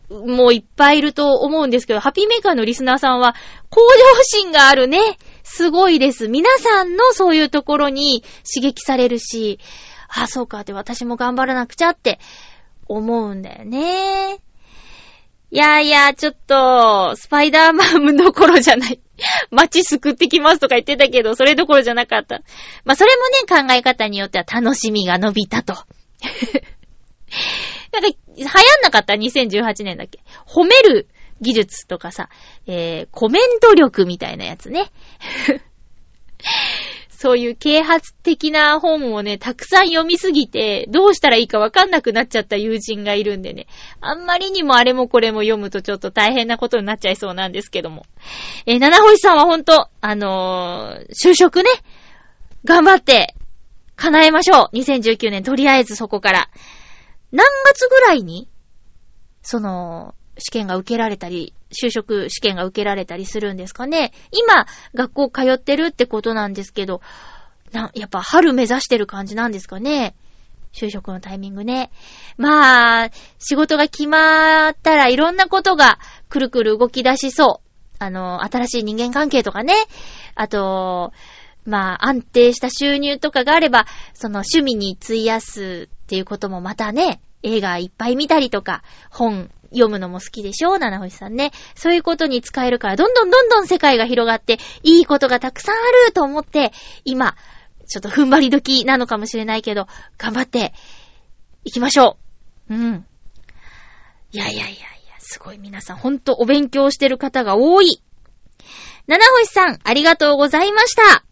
[0.09, 3.35] もいっぱいいると思うんですけど、ハピーメーカーのリスナーさんは、
[3.69, 5.17] 向上心があるね。
[5.43, 6.27] すごいです。
[6.27, 9.59] 皆さんのそういうところに刺激されるし、
[10.07, 12.19] あ、そうかって私も頑張らなくちゃって
[12.87, 14.39] 思うんだよね。
[15.53, 19.01] いやいや、ちょっと、スパイダーマンどころじゃない。
[19.51, 22.41] 街救ってきますとか言ってたけど、それどころじゃなかった。
[22.85, 25.75] まあ、それもね、考え方によっては楽しみが伸びたと。
[27.91, 28.47] なんか、流行ん
[28.83, 30.19] なかった ?2018 年だっけ？
[30.47, 31.07] 褒める
[31.41, 32.29] 技術とかさ、
[32.67, 34.91] えー、コメント力みたいなやつね。
[37.09, 43.67] そういう啓発的な本をね、たくさん読みすぎて、どうしたらいいかわかんなくなっちゃった友人がいるんでね。
[43.99, 48.07] あんまりにもあれもこれも読むとちょっと大変なことになっちゃいそうなんですけども。
[48.65, 51.69] えー、七星さんはほんと、あのー、就職ね、
[52.65, 53.35] 頑張って、
[53.97, 54.75] 叶えましょう。
[54.75, 56.49] 2019年、とりあえずそこから。
[57.31, 58.49] 何月ぐらいに、
[59.41, 64.11] その、試験が受けられたり、就職試験が受けられたりするんですかね。
[64.31, 67.01] 今、学校通ってるってことなんですけど、
[67.71, 70.15] な、やっぱ春目指してる感じなんですかね。
[70.73, 71.91] 就職のタイミングね。
[72.37, 77.71] まあ、仕事が決まったらいろんなことがくるくる動き出しそう。
[77.99, 79.73] あの、新しい人間関係とかね。
[80.35, 81.11] あと、
[81.65, 91.51] まあ、安定した収入とかがあれば、その趣味に費やすっていうこともまたね、映画いっぱい見たりとか、本読むのも好きでしょ七星さんね。
[91.75, 96.71] そういうことに使えるから、どんどんどんどん世界が広がって、いいことがたくさんあると思って、
[97.05, 97.35] 今、
[97.87, 100.73] ちょっと踏ん張り時なのかもしれないけど、頑張って、
[101.63, 102.17] 行きましょ
[102.69, 102.73] う。
[102.73, 103.05] うん。
[104.31, 104.79] いやいやいやいや、
[105.19, 108.01] すごい皆さん、ほんとお勉強してる方が多い。
[109.07, 111.30] 七星さん、ありがとうございました。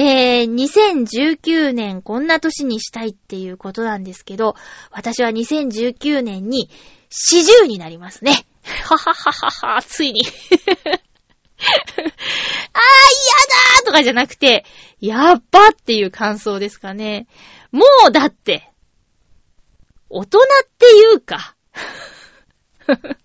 [0.00, 4.54] えー、2019年こんな年にしたいっていうことなんですけど、
[4.92, 6.70] 私は2019年に
[7.10, 8.46] 40になりますね。
[8.84, 10.22] ははははは、ついに。
[10.24, 14.64] あー、嫌だーとかじゃなくて、
[15.00, 17.26] やっばっていう感想ですかね。
[17.72, 18.70] もうだって、
[20.10, 21.56] 大人っていうか。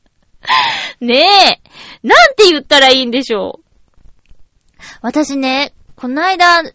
[0.99, 1.61] ねえ、
[2.01, 3.63] なんて言ったらいいんでしょう。
[5.01, 6.73] 私ね、この間、指摘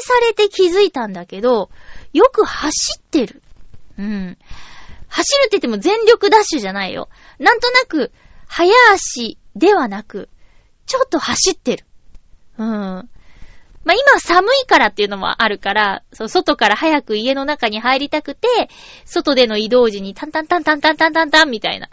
[0.00, 1.68] されて気づいたんだけど、
[2.14, 3.42] よく走ってる。
[3.98, 4.38] うん。
[5.06, 7.10] 走るって言っても全力ダッシュじゃないよ。
[7.38, 8.10] なんとなく、
[8.46, 10.30] 早足ではなく、
[10.86, 11.84] ちょっと走ってる。
[12.56, 12.66] うん。
[12.66, 13.06] ま
[13.88, 18.48] あ、今寒いからっていうのもあるから、そう外から早く家の中に入りたくて、
[19.04, 21.90] 外での移動時にタンタンタンタンタンタンタンタンみたいな、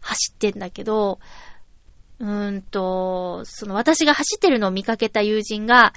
[0.00, 1.20] 走ってんだけど、
[2.20, 5.92] うーんと、その私が走ってるのを見かけた友人が、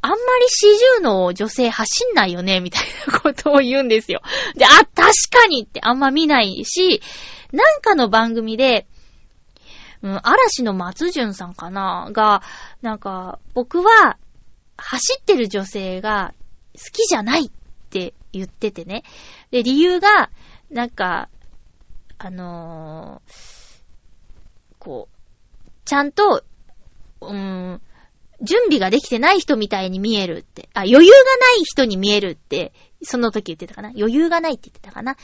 [0.00, 4.22] あんまり40の女性走んないよね、みたいなことを言うんですよ。
[4.56, 7.02] で、あ、確かにってあんま見ないし、
[7.52, 8.86] なんかの番組で、
[10.02, 12.42] うん、嵐の松潤さんかなが、
[12.82, 14.18] なんか、僕は、
[14.78, 16.34] 走ってる女性が
[16.74, 17.50] 好きじゃないっ
[17.90, 19.04] て言っててね。
[19.50, 20.30] で、理由が、
[20.70, 21.28] なんか、
[22.18, 23.66] あのー
[24.86, 25.15] こう、
[25.86, 26.44] ちゃんと、
[27.22, 27.80] うーん、
[28.42, 30.68] 準備ができてない人みたいに見えるって。
[30.74, 33.88] あ、余裕がない人に見えるって、その時言ってたかな？
[33.96, 35.16] 余裕がないって言ってたかな？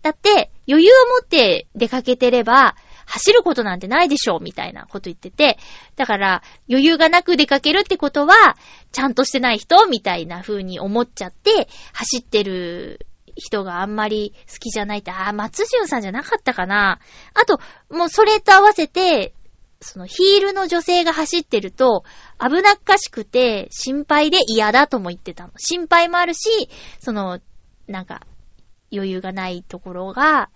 [0.00, 5.58] だって、余裕を持って出かけてれば、走ることなんてないでしょう、みたいなこと言ってて。
[5.96, 8.56] だから、余裕がなく出かけるってことは、
[8.92, 17.00] ちゃんとしてない人みたいな風に思っちゃって、走ってる人があんまり好きじゃないって、あ、松潤さんじゃなかったかな？
[17.34, 19.34] あと、もうそれと合わせて、
[19.80, 22.04] そのヒールの女性が走ってると、
[22.40, 25.52] 危なっかしくて、心配で嫌だとも言ってたの。
[25.56, 26.68] 心配もあるし、
[26.98, 27.40] その、
[27.86, 28.22] なんか、
[28.92, 30.48] 余裕がないところが、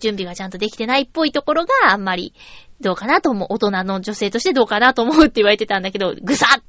[0.00, 2.32] 準備がちゃんとできてないっぽいところがあんまり
[2.80, 3.48] どうかなと思う。
[3.50, 6.62] 大人の女性としてどうかなと思うって言われてたんだけど、ぐさっ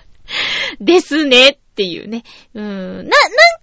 [0.80, 2.22] ですねっていうね。
[2.54, 2.96] うん。
[2.96, 3.10] な、なん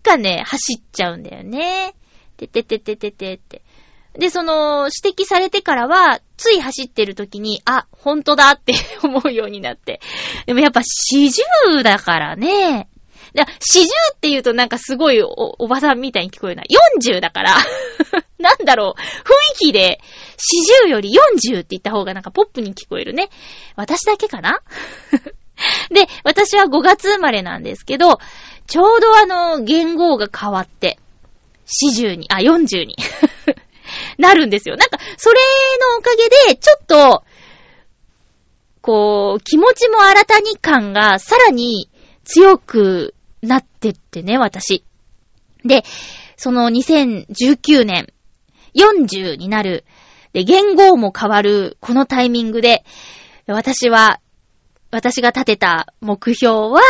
[0.03, 1.95] かね、走っちゃうんだよね。
[2.37, 3.62] ててててててって。
[4.17, 10.01] で、その、指摘されてからは、つい走ってる時に、あ、ほんとだって 思うようになって。
[10.45, 11.43] でもやっぱ四十
[11.83, 12.87] だからね。
[13.33, 16.63] 四十って言うとなんかすごいおおばさんみたいに聞こえるな。
[17.01, 17.55] 40だから。
[18.37, 18.99] なんだろう。
[18.99, 19.99] 雰囲気で、
[20.37, 23.29] 四十より40って言った方がなんかポップに聞こえるね。
[23.75, 24.59] 私だけかな？
[25.89, 28.19] で、私は5月生まれなんですけど、
[28.67, 30.99] ちょうどあの、言語が変わって、
[31.65, 32.95] 40に、あ、40に
[34.17, 34.75] なるんですよ。
[34.75, 35.39] なんか、それ
[35.79, 37.23] のおかげで、ちょっと、
[38.81, 41.89] こう、気持ちも新たに感がさらに
[42.23, 44.83] 強くなってってね、私。
[45.63, 45.83] で、
[46.35, 48.07] その2019年、
[48.75, 49.85] 40になる、
[50.33, 52.83] で、言語も変わる、このタイミングで、
[53.47, 54.19] 私は、
[54.91, 56.81] 私が立てた目標は、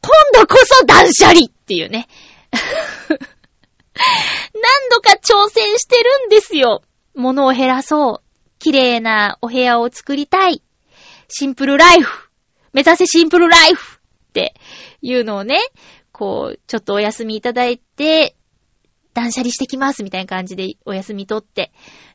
[0.00, 2.08] 今度こそ断捨離っていうね。
[4.54, 6.82] 何度か挑戦してるんですよ。
[7.14, 8.30] 物を減らそう。
[8.58, 10.62] 綺麗なお部屋を作りたい。
[11.28, 12.30] シンプルライフ。
[12.72, 13.98] 目指せシンプルライフ
[14.28, 14.54] って
[15.00, 15.58] いうのをね、
[16.12, 18.36] こう、ちょっとお休みいただいて、
[19.14, 21.72] 断捨離してきますみたいな感じでお休み取って、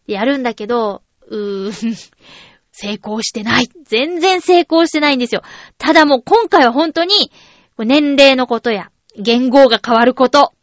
[0.07, 1.73] やるんだけど、うーん、
[2.71, 3.69] 成功してない。
[3.83, 5.41] 全然成功してないんですよ。
[5.77, 7.31] ただもう今回は本当に、
[7.77, 10.53] 年齢のことや、言語が変わること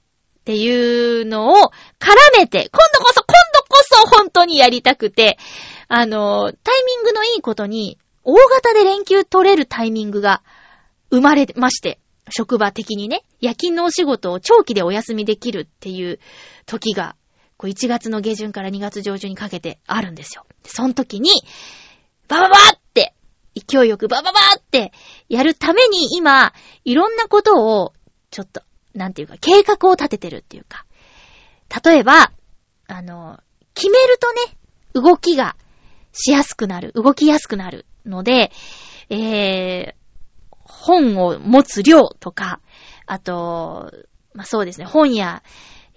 [0.43, 1.71] っていうのを
[2.01, 5.39] 絡めて、今度こそ、今度こそ本当にやりたくて、
[5.87, 10.43] あの、タイミングのいいことに、大型で連休取れるタイミングが
[11.11, 16.19] 生まれまして、職場的にね、夜勤のお仕事を長期でお休みできるっていう
[16.67, 17.15] 時が、
[17.57, 20.45] こう1月の下旬から2月上旬にかけてあるんですよ。
[20.65, 21.31] その時に、
[22.27, 23.15] バババって、
[23.55, 24.93] 勢いよくバババって
[25.29, 26.53] やるために今、
[26.85, 27.93] いろんなことを、
[28.33, 28.63] ちょっと、
[28.95, 30.85] なんていうか、計画を立ててるっていうか。
[31.85, 32.33] 例えば、
[32.87, 33.41] あの、
[33.75, 34.59] 決めるとね、
[34.95, 35.57] 動きが
[36.13, 38.51] しやすくなる、動きやすくなるので、
[39.09, 39.95] えー、
[40.51, 42.61] 本を持つ量とか、
[43.07, 43.91] あと、
[44.35, 45.43] まあ、そうですね、本や、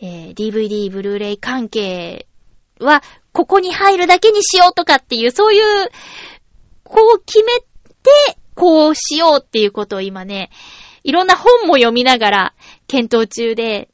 [0.02, 2.28] えー、DVD、ブルーレイ関係
[2.80, 5.89] は、ここに入るだけにしようとかっていう、そういう、
[6.84, 7.66] こう決めて、
[8.56, 10.50] こうしようっていうことを今ね、
[11.04, 12.54] いろんな本も読みながら
[12.88, 13.90] 検討中で、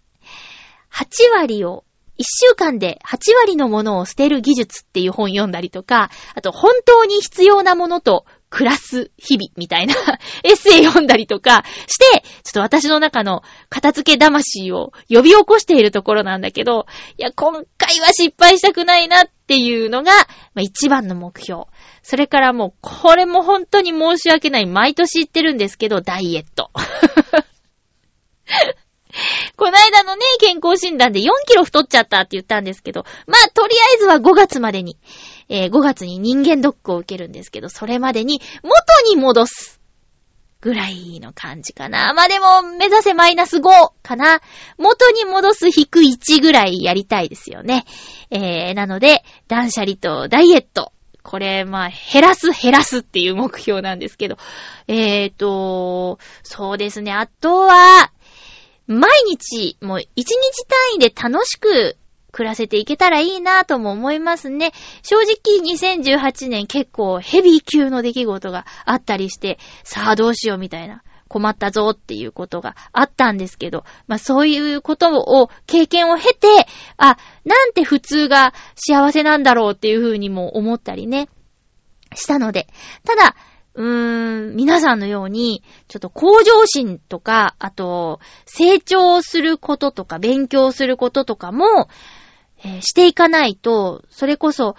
[0.94, 1.84] 8割を、
[2.20, 9.96] 1週間で8割のものを捨てる技術っていう本読んだりとか、あと本当に必要なものと暮らす日々みたいな
[10.44, 16.86] エッセイ読んだりとかして、ちょっと私の中の片付け魂を呼び起こしているところなんだけど、
[17.18, 20.12] いや、今回は失敗したくないなっていうのが、
[20.54, 21.64] まあ、一番の目標。
[22.04, 24.66] それからもう、これも本当に申し訳ない。
[24.66, 26.72] 毎年言ってるんですけど、ダイエット。
[29.58, 34.98] この間のね、健康診断で4キロ太っちゃったって言ったんですけど、まあ、とりあえずは5月までに、
[35.50, 38.74] えー、5月に人間ドックを受けるんですけど、それまでに元
[39.10, 39.82] に戻す。
[40.62, 42.14] ぐらいの感じかな。
[42.14, 44.42] まあ、でも、目指せマイナス5かな。
[44.78, 47.84] 元に戻す引く1ぐらいやりたいですよね。
[48.30, 50.94] えー、なので、断捨離とダイエット。
[51.24, 54.38] これ、まあ、減らす減らすっていう目標なんですけど。
[54.88, 57.12] えーと、そうですね。
[57.12, 58.12] あとは、
[58.92, 61.98] 毎日、もう一日単位で楽しく
[62.32, 64.74] 暮らせていけたらいいなぁとも思いますね。
[65.02, 71.04] 正直2018年結構ヘビー級の出来事があったりして、さあどうしようみたいな。
[71.30, 76.48] 困ったぞっていうことがあったんですけど、まあそういうことを、経験を経て、
[76.98, 81.30] あ、なんて普通が幸せなんだろうっていうふうにも思ったりね、
[82.14, 82.68] したので。
[83.06, 83.38] ただ、
[83.74, 91.88] うーん、皆さんのように、ちょっと向上心とか、あと、成長することとか、勉強することとかも、
[92.64, 94.76] えー、していかないと、それこそ、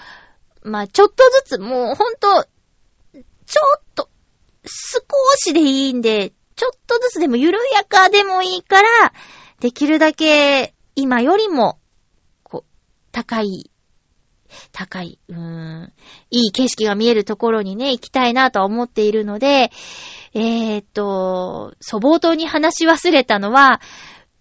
[0.62, 2.46] まあ、ちょっとずつ、もうほんと、
[3.46, 4.08] ちょっと、
[4.64, 5.00] 少
[5.36, 8.88] しでいいんで、ちょっとずつでも緩やかでもいいから、
[9.60, 11.80] できるだけ今よりも、
[12.44, 12.70] こう、
[13.10, 13.71] 高い、
[14.72, 15.92] 高い、うーん、
[16.30, 19.70] いい景色が見えるところにね、行きたいなとは思っているので、
[20.34, 23.80] えーっと、そう、冒頭に話し忘れたのは、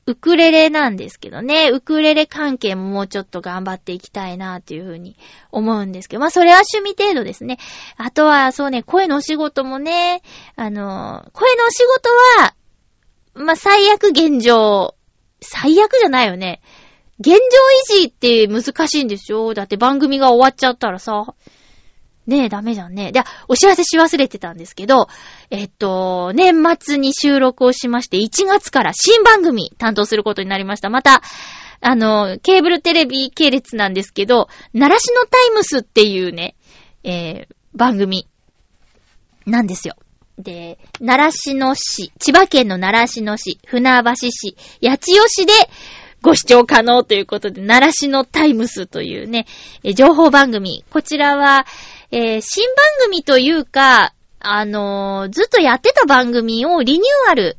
[0.07, 5.15] ウクレレなんですけどね、ウクレレ関係ももうちょっと頑張っていきたいなっていうふうに
[5.51, 7.59] 思うんですけど、まあそれは趣味程度ですね。
[7.97, 10.21] あとはそうね、声のお仕事もね、
[10.55, 12.09] あの、声のお仕事
[12.41, 12.55] は、
[13.35, 14.95] まあ最悪現状、
[15.39, 16.61] 最悪じゃないよね。
[17.21, 19.53] 現状維持って難しいんですよ。
[19.53, 21.33] だって番組が終わっちゃったらさ、
[22.27, 23.11] ねえ、ダメじゃんね。
[23.11, 25.07] で、お知らせし忘れてたんですけど、
[25.49, 30.89] えっと、年末に収録をしまして、1月から新番組担当することになりました。
[30.89, 31.21] また、
[31.81, 36.55] あの、ケーブルテレビ系列なんですけど、奈良市のタイムスっていうね、
[37.03, 38.27] えー、番組、
[39.45, 39.95] なんですよ。
[40.37, 45.53] で、奈良市の市、千葉県の奈良市の市、船橋市、八千代市で
[46.21, 49.47] ご視聴可能ということで、奈良市のタイムスというね、
[49.83, 50.85] え情報番組。
[50.91, 51.65] こちらは、
[52.11, 57.57] えー、新番組というか、あのー、ずっとやってた番組をリニューアル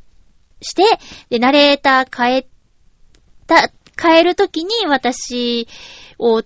[0.60, 0.84] して、
[1.28, 2.46] で、ナレーター変え
[3.46, 5.66] た、変えるときに私
[6.18, 6.42] を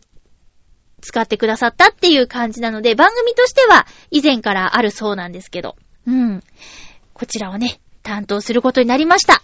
[1.01, 6.43] 使ってくださったっていう感じなので、番組としては以前からあるそうなんですけど、うん。
[7.13, 9.43] こちらをね、担当することになりました。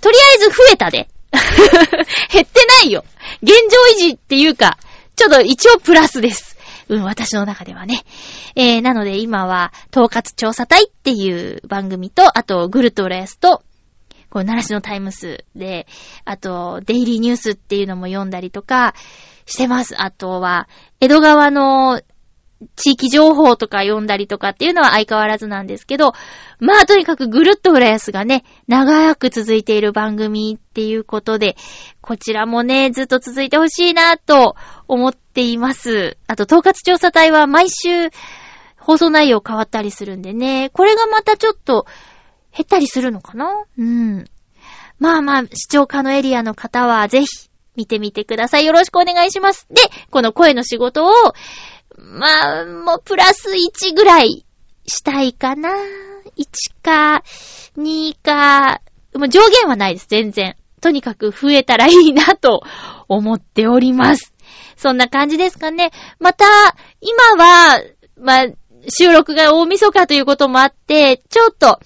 [0.00, 1.08] とりあえず増えたで。
[2.32, 3.04] 減ってないよ。
[3.42, 4.78] 現状維持っていうか、
[5.16, 6.56] ちょっと一応プラスです。
[6.88, 8.02] うん、私の中ではね。
[8.56, 13.62] えー、なので今は、統括調査隊っていう番組と、あと、グルトレスと、
[14.30, 15.86] こう、奈良市のタイムスで、
[16.24, 18.94] あと、デイリーニュースっていうのも読んだりとか、
[19.46, 20.00] してます。
[20.00, 20.68] あとは、
[21.00, 22.00] 江戸川の
[22.76, 26.12] 地域情報とか読んだりとかっていうのは相変わらずなんですけど、
[26.58, 31.56] まあとにかくぐるっと浦安がね、長く続いている番組っていうことで、
[32.00, 34.56] こちらもね、ずっと続いてほしいなと
[34.88, 36.18] 思っています。
[36.26, 38.10] あと、統括調査隊は毎週
[38.76, 41.86] 放送内容変わったりするんでね、これがまたちょっと
[42.52, 43.64] 減ったりするのかな？
[43.78, 44.26] うん。
[44.98, 47.26] まあまあ、視聴可能エリアの方はぜひ
[47.76, 48.66] 見てみてください。
[48.66, 49.66] よろしくお願いします。
[49.70, 49.80] で、
[50.10, 51.12] この声の仕事を、
[52.02, 54.46] まあ、もうプラス1ぐらい
[54.86, 55.70] したいかな。
[56.36, 56.46] 1
[56.82, 57.22] か、
[57.76, 58.80] 2か、
[59.14, 60.56] もう上限はないです、全然。
[60.80, 62.62] とにかく増えたらいいなと
[63.08, 64.32] 思っております。
[64.76, 65.90] そんな感じですかね。
[66.18, 66.46] また、
[67.00, 67.82] 今は、
[68.16, 68.46] まあ、
[68.88, 71.80] 収録が大晦日ということもあって、ちょっと、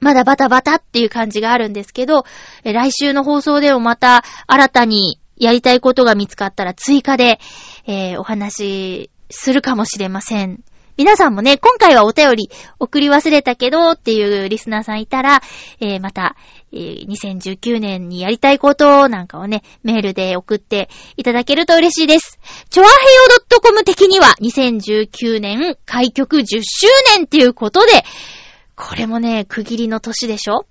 [0.00, 2.24] まだバタバタっていう感じがあるんですけど、
[2.62, 7.40] 来週の放送でもまた新たにやりたいことが見つかったら追加で、
[7.86, 10.62] えー、お話するかもしれません。
[10.96, 15.42] 皆さんもね、今回はお便り送り忘れたけどっていうリスナーさんいたら、
[15.80, 16.36] えー、また、
[16.72, 22.38] えー、2019年にやりたいことなんかをね、メールで送っていただけると嬉しいです。
[22.70, 28.04] チョアヘヨ .com 的には2019年開局10周年っていうことで、
[28.76, 30.66] これもね、区切りの年でしょ？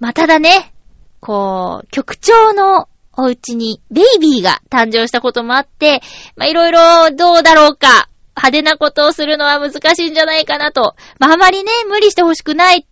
[0.00, 0.74] まあ、ただね、
[1.20, 6.00] こう、局長のお家にベイビーが誕生したこともあって、
[6.36, 10.96] ま、いろいろどうだろうか、派手なことをするのは難しいんじゃないかなと。
[11.18, 12.86] まあ、あまりね、無理してほしくない。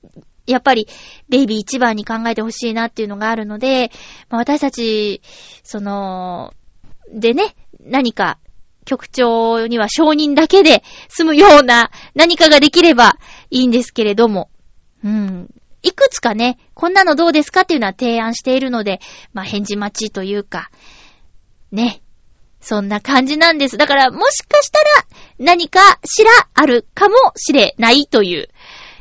[0.46, 0.88] やっぱり、
[1.28, 3.90] ベイビー一番に考えてほしいなっていうのがあるので、
[4.28, 5.22] まあ、私たち、
[5.62, 6.52] その、
[7.12, 8.38] でね、何か、
[8.84, 13.18] 局長には承認だけで済むような何かができれば
[13.50, 14.50] いいんですけれども。
[15.04, 15.48] うん。
[15.82, 19.00] いくつかね、こんなのどうですかっていうのは提案しているので、
[19.32, 20.70] まあ、返事待ちというか、
[21.72, 22.02] ね。
[22.60, 23.78] そんな感じなんです。
[23.78, 24.84] だから、もしかしたら、
[25.38, 28.48] 何かしらあるかもしれないという、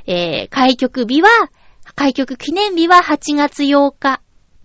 [0.07, 1.29] えー、開局日は、
[1.95, 4.21] 開局記念日は8月8日。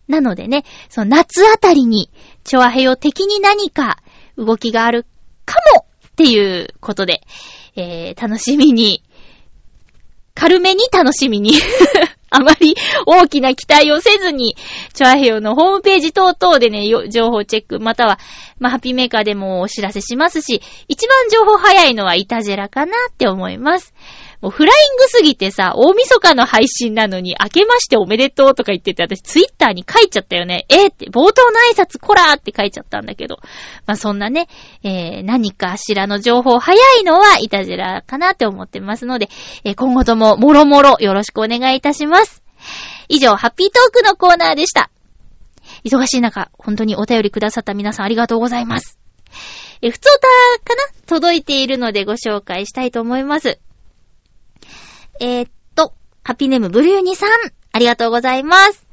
[0.07, 2.11] なのでね、その夏あたりに、
[2.45, 3.99] チョアヘヨ的に何か
[4.37, 5.07] 動きがある
[5.45, 7.23] かもっていうことで、
[7.75, 9.03] えー、楽しみに
[10.35, 11.53] 軽めに楽しみに
[12.31, 12.75] あまり
[13.07, 14.57] 大きな期待をせずに、
[14.93, 18.19] チョアヘヨのホームページ等々でね、情報チェック、または、
[18.59, 23.95] まあ、ハッピーメーカーでもお知らせしますし、一番情報早いのはイタジェラかなって思います。
[24.45, 30.67] もうフライングすぎてさ、大晦日の配信なのに、明けましておめでとうとか言ってて、私ツイッターに書いちゃったよね。
[30.69, 33.39] えー、って、冒頭の挨拶コラーって書いちゃったんだけど。
[33.87, 34.49] まあ、そんなね、
[34.83, 39.31] えー、何かしらの情報早いのは、いたじらかなって思ってますので、
[39.65, 42.43] えー、今後とも、もろもろよろしくお願いいたします。
[43.09, 44.91] 以上、ハッピートークのコーナーでした。
[45.87, 48.99] 忙しい中、本当にお便りくださった皆さんありがとうございます。
[49.81, 50.83] え、普通歌かな？
[51.07, 53.59] 届いているのでご紹介したいと思います。
[55.21, 57.31] えー、っと、ハッピーネームブルーニさん、
[57.73, 58.87] ありがとうございます。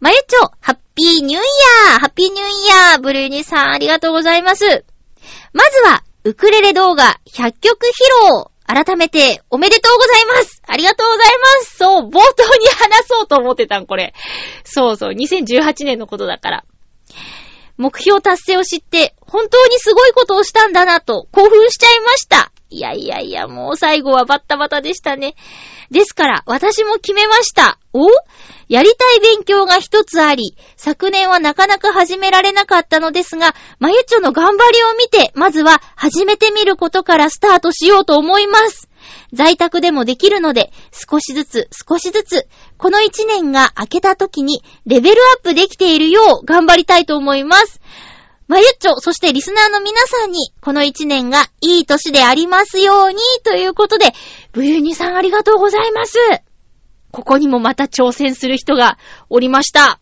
[0.00, 1.44] まゆちょ、ハッピーニューイ
[1.90, 4.84] ヤーハッピーニューイヤーブルーニさんありがとうございます。
[5.52, 7.90] まずは、ウクレレ動画100曲披
[8.28, 8.50] 露。
[8.66, 14.14] 改めて、おめでとうございますありがとうございますそう、冒頭に話そうと思ってたん、これ。
[14.62, 16.64] そうそう、2018年のことだから。
[17.76, 22.52] 目標達成を知って、本当にすごいことをしたんだなと、興奮しちゃいました。
[22.70, 25.34] いやいやいや、もう最後はバッタバタでしたね。
[25.90, 27.78] ですから、私も決めました。
[27.92, 28.06] お？
[28.68, 38.88] やりたい勉強が一つあり、昨年はなかなか始められなかったのですが、まゆちょの頑張りを見て、まずは始めてみることからスタートしようと思います。
[39.32, 47.79] 在宅でもできるので、少しずつ少しずつ、この一年が明けた時にレベルアップできているよう頑張りたいと思います。
[48.50, 54.06] まゆっちょ、そしてリスナーの皆さんに、この一年がいい年でありますように、ということで、
[54.50, 56.18] ブユニさんありがとうございます。
[57.12, 58.98] ここにもまた挑戦する人が
[59.28, 60.00] おりました。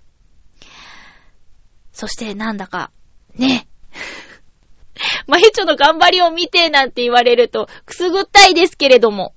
[1.93, 2.91] そしてなんだか、
[3.35, 3.69] ね。
[5.29, 9.35] まゆちょの頑張りを見てなんて言われると、くすぐったいですけれども。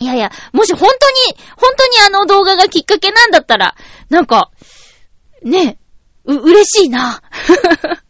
[0.00, 3.76] いやいや、もし本当に、本当にあの動画がきっかけなんだったら、
[4.08, 4.50] なんか、
[5.44, 5.78] ね、
[6.24, 7.22] う、嬉しいな。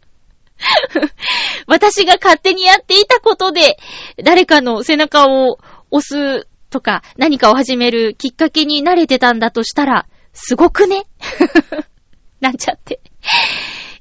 [1.67, 3.77] 私が勝手にやっていたことで、
[4.23, 5.59] 誰かの背中を
[5.91, 11.05] 押すとか、何かを始めるきっかけになれてたんだとしたら、すごくね？
[12.39, 12.99] なんちゃって。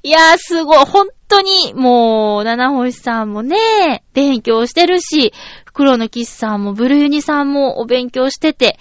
[0.03, 0.85] いやー、すごい。
[0.85, 5.33] 本当に、もう、七星さんもね、勉強してるし、
[5.65, 8.79] 袋のキスさんも、ブルユニさんもお勉強してて、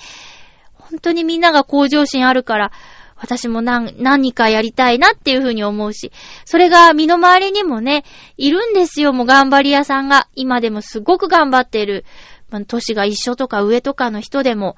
[0.73, 2.71] 本当にみんなが向上心あるから、
[3.15, 6.11] 私も何、何かやりたいなっていうふうに思うし、
[6.43, 8.03] それが身の回りにもね、
[8.37, 10.27] いるんですよ、もう頑張り屋さんが。
[10.35, 12.05] 今でもすごく頑張ってる。
[12.49, 14.75] まあ年が一緒とか上とかの人でも。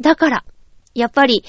[0.00, 0.44] だから、
[0.94, 1.44] やっぱり、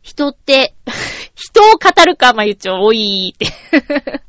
[0.00, 0.74] 人って、
[1.34, 3.54] 人を語るか、まゆちょ、おいーって。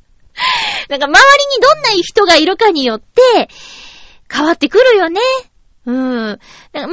[0.90, 3.50] なんか周りにどんな人がいるかによって、
[4.32, 5.22] 変わってくるよね。
[5.86, 6.40] うん。
[6.74, 6.88] 周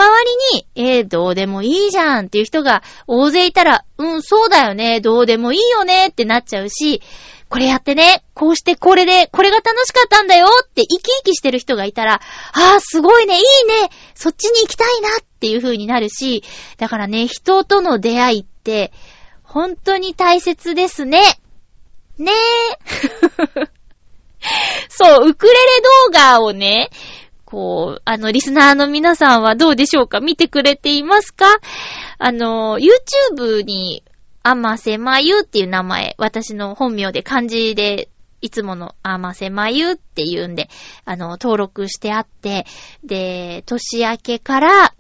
[0.55, 7.01] りに、えー、どうでもいいじゃんっていう人が大勢いたら、うん、そうだよね、どうでもいいよねってなっちゃうし、
[7.49, 12.21] これやってね、こうしてこれで、これが楽しかったんだよって生き生きしてる人がいたら、あ
[12.77, 16.45] あ、すごいね、いいね、そっちに行きたいなっていう風になるし、
[16.79, 18.93] だからね、人との出会いって、
[19.43, 21.21] 本当に大切ですね。
[22.19, 23.71] ねえ。
[24.89, 25.59] そう、ウクレレ
[26.07, 26.91] 動画をね、
[27.51, 30.21] こう、あの、リスナーの皆さんはどうでしょうか？
[30.21, 31.47] 見てくれていますか？
[32.19, 34.05] あの、YouTube に、
[34.43, 38.09] あませまゆっていう名前、私の本名で漢字で、
[38.41, 40.71] いつものあませまゆっていうんで、
[41.05, 42.65] あの、登録してあって、
[43.05, 44.95] で、年明けから、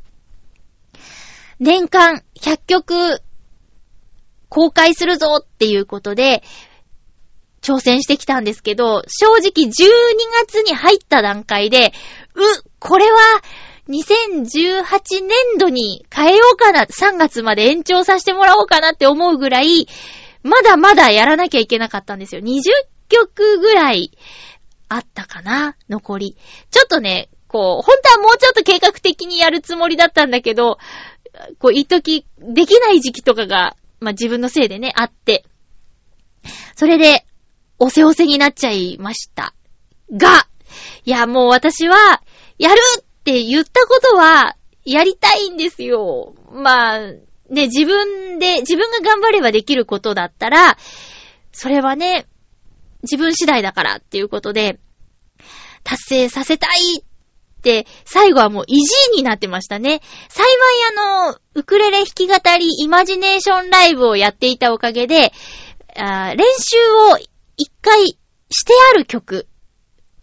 [1.58, 3.22] 年間100曲
[4.50, 6.42] 公開するぞっていうことで、
[7.62, 9.72] 挑戦してきたんですけど、正直12
[10.46, 11.92] 月に入った段階で、
[12.34, 12.40] う、
[12.78, 13.18] これは
[13.88, 19.88] 2018年度に変えようかな、3月まで延長させてもらおうかなって思うぐらい、
[20.42, 22.40] まだまだやらなきゃいけなかったんですよ。
[22.40, 22.62] 20
[23.08, 24.12] 曲ぐらい
[24.88, 26.36] あったかな、残り。
[26.70, 30.78] ちょっとね、こう、本当はもうちょっと計画的にやるつもりだったんだけど、
[31.58, 35.44] こう、一時できない時期とかが、まあ、自分のせいでね、あって。
[36.76, 37.26] それで、
[37.80, 39.54] おせおせになっちゃいました。
[40.12, 40.46] が、
[41.04, 42.22] いや、もう私は、
[42.58, 44.54] やるって言ったことは、
[44.84, 46.34] やりたいんですよ。
[46.52, 50.76] まあ、ね、自分で、自分が頑張ればできることだったら、
[51.52, 52.26] それはね、
[53.02, 54.78] 自分次第だからっていうことで、
[55.82, 57.02] 達成させたいっ
[57.62, 60.02] て、最後はもう意地になってましたね。
[60.28, 60.46] 幸い
[60.98, 65.32] あの、ウクレレ弾き語りイマジネーションライブをやっていたおかげで、
[65.96, 66.78] あ練習
[67.14, 67.29] を
[67.60, 68.06] 一回
[68.50, 69.46] してある曲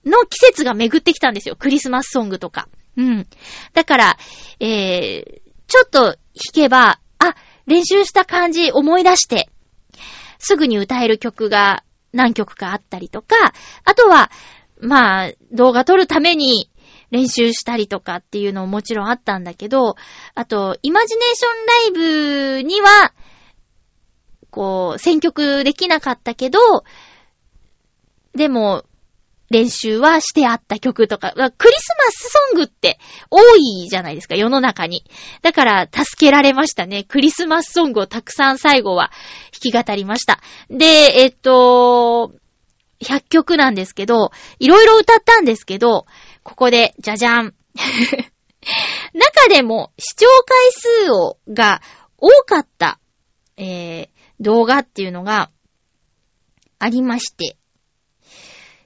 [0.06, 1.56] の季節が巡ってきたんですよ。
[1.56, 2.68] クリスマスソングとか。
[2.98, 3.28] うん。
[3.74, 4.18] だから、
[4.60, 6.16] えー、ちょっと弾
[6.52, 7.36] けば、あ、
[7.68, 9.50] 練習した感じ思い出して、
[10.40, 13.36] すぐに歌える曲が何曲かあったりとか、
[13.84, 14.32] あとは、
[14.80, 16.72] まあ、動画撮るために
[17.12, 19.96] 練習したりとかっていうのももちろんあったんだけど、
[20.34, 21.48] あと、イマジネーショ
[21.94, 23.14] ンライブには、
[24.50, 26.60] こう、選曲できなかったけど、
[28.38, 28.86] でも、
[29.50, 35.04] 練習はしてあった曲とか、クリスマスソングって多いじゃないですか、世の中に。
[35.42, 37.04] だから、助けられましたね。
[37.04, 39.12] クリスマスソングをたくさん最後は
[39.54, 40.42] 弾き語りました。
[40.70, 42.34] で、えっと、
[43.02, 46.06] 100曲なんですけど、いろいろ歌ったんですけど、
[46.44, 47.54] ここで、じゃじゃん。
[49.14, 51.82] 中でも視聴回数をが
[52.18, 53.00] 多かった、
[53.56, 54.10] えー、
[54.42, 55.52] 動画っていうのが
[56.80, 57.56] ありまして、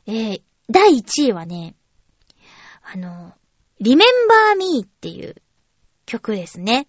[0.08, 1.76] えー、第1位はね、
[2.82, 3.34] あの、
[3.82, 5.36] Remember Me っていう
[6.06, 6.88] 曲ですね。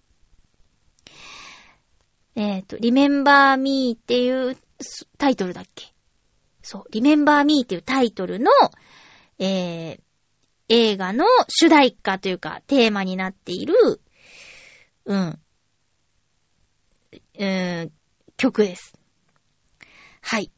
[2.35, 4.57] えっ、と、Remember Me っていう
[5.17, 5.93] タイトルだっけ？
[6.61, 8.51] そう、Remember Me っていうタイトルの、
[9.39, 10.01] えー、
[10.69, 13.75] 映画の主題歌というか、テーマになっている、
[15.05, 15.39] うん、
[17.37, 17.91] うん、
[18.37, 18.97] 曲です。
[20.21, 20.51] はい。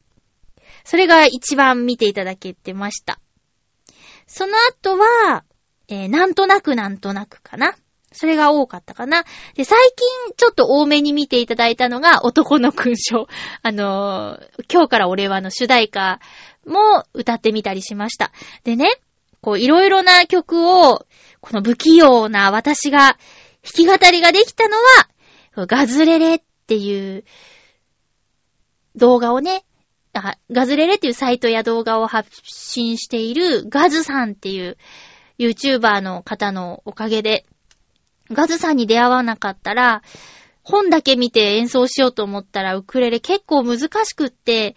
[0.86, 3.20] それが一番見ていただけてました。
[4.28, 5.44] その後は、
[5.88, 7.76] えーなんとなくなんとなくかな。
[8.12, 9.26] それが多かったかな。
[9.56, 13.28] で、最近ちょっと多めに見ていただいたのが男の勲章。
[13.62, 16.20] あのー今日から俺はの主題歌
[16.66, 18.32] も歌ってみたりしました。
[18.64, 18.90] でね、
[19.42, 21.06] こういろいろな曲を、
[21.42, 23.18] この不器用な私が弾
[23.64, 27.24] き語りができたのは、ガズレレっていう
[28.96, 29.66] 動画をね、
[30.52, 34.78] ガズレレっていうサイトや動画を発信しているガズさんっていう
[35.40, 37.46] YouTuber の方のおかげで、
[38.32, 40.02] ガズさんに出会わなかったら、
[40.64, 44.76] 本だけ見て演奏しようと思ったらウクレレ結構難しくって、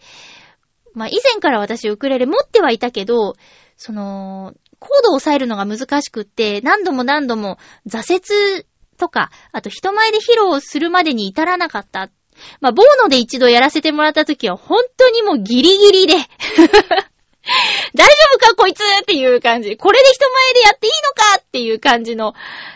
[0.92, 3.34] まあ以前から私ウクレレ持ってはいたけど、
[3.76, 8.66] その、コードを押さえるのが難しくって、何度も何度も挫折
[8.96, 12.10] とか、あと人前で披露するまでに至らなかった。
[12.60, 16.14] まあ、ボーノで一度やらせてもらった時は本当にもうギリギリで、
[17.94, 19.76] 大丈夫かこいつっていう感じ。
[19.76, 22.34] これで人前でやっていいのかっていう感じの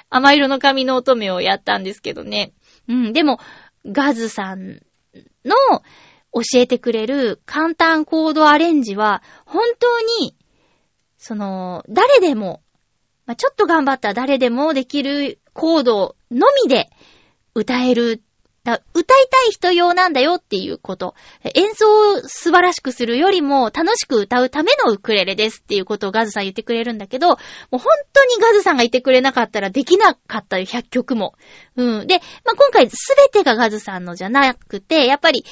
[0.09, 2.53] 甘色の髪の乙女をやったんですけどね。
[2.89, 3.39] うん、でも、
[3.87, 4.81] ガズさん
[5.45, 5.55] の
[6.33, 10.37] 教えてくれる簡単コードアレンジは、本当に、
[11.19, 12.63] その、誰でも、
[13.27, 16.91] まあ、ちょっと頑張ったら誰でもできるコードのみで
[17.55, 18.23] 歌える。
[18.65, 19.13] 歌いた
[19.49, 21.15] い人用なんだよっていうこと。
[21.55, 27.83] 演奏を素晴らしくするよりも楽しく歌うためのウクレレですっていうことをガズさん言ってくれるんだけど、もう本
[28.13, 31.35] 当にガズさんがいてくれなかったらできなかったよ、100曲も。
[31.77, 32.07] うん。
[32.07, 35.45] で、まあ、今回すべてがガズさんのじゃなくて、やっぱり、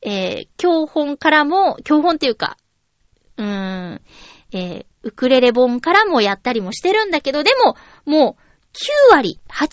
[0.00, 2.56] えー、教本からも、教本っていうか、
[3.36, 4.00] うーん、
[4.52, 8.43] えー、ウクレレ本からもやったりもしてるんだけど、でも、もう、
[8.74, 9.68] 9割、8割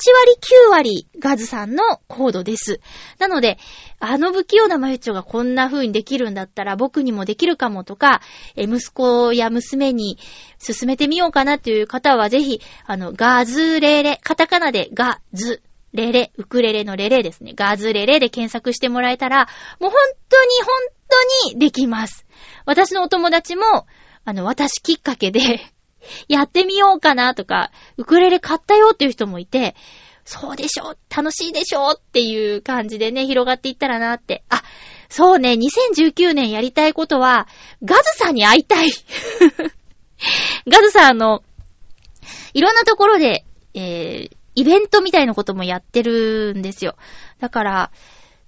[0.67, 2.79] 9割ガズさんのコードです。
[3.17, 3.57] なので、
[3.99, 8.21] あの不器用なマユッチョがこんな風にできるんだったら僕にもできるかもとか、
[8.55, 10.19] え息子や娘に
[10.59, 17.53] 進めてみようかなという方はぜひ、あの、ガズレレ、カタカナでガズレレ、ウクレレのレレですね。
[17.55, 19.47] ガズレレで検索してもらえたら、
[19.79, 19.99] もう本
[20.29, 20.75] 当に本
[21.43, 22.27] 当にできます。
[22.65, 23.87] 私のお友達も、
[24.25, 25.41] あの、私きっかけで、
[26.27, 29.75] やってみようかなとか、ウクレレ買ったよっていう人もいて、
[30.23, 34.43] そうでしょ楽しいでしょっていう感じでね、広がっていったらなって。
[34.49, 34.63] あ、
[35.09, 37.47] そうね、2019年やりたいことは、
[37.83, 38.89] ガズさんに会いたい。
[40.67, 41.43] ガズさんあの、
[42.53, 43.43] いろんなところで、
[43.73, 46.95] えー、イベントみたいなこともやってるんですよ。
[47.39, 47.91] だから、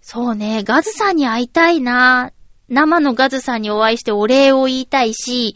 [0.01, 2.31] そうね、ガズさんに会いたいな。
[2.69, 5.55] 生のガズさんにお会いしてお礼を言いたいし、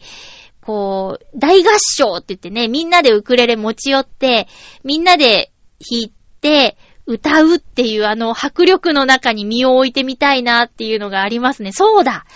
[0.68, 4.48] こう、大合唱って言ってね、みんなでウクレレ持ち寄って、
[4.84, 5.50] みんなで
[5.80, 6.12] 弾い
[6.42, 11.72] て、歌うっていうあの迫力の中に身を置いてみたいなっていうのがありますね。
[11.72, 12.26] そうだ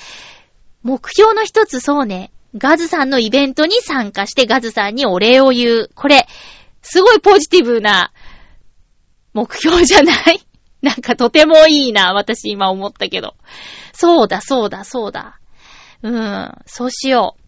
[0.82, 2.32] 目標の一つそうね。
[2.56, 5.90] ガズさんのイベントに参加してガズさんにお礼を言う。
[5.94, 6.26] これ、
[6.80, 8.12] すごいポジティブな
[9.34, 10.40] 目標じゃない？
[10.80, 13.34] なんかとてもいいな、私今思ったけど。
[13.92, 15.38] そうだ、そうだ、そうだ。
[16.02, 17.41] うん、そうしよう。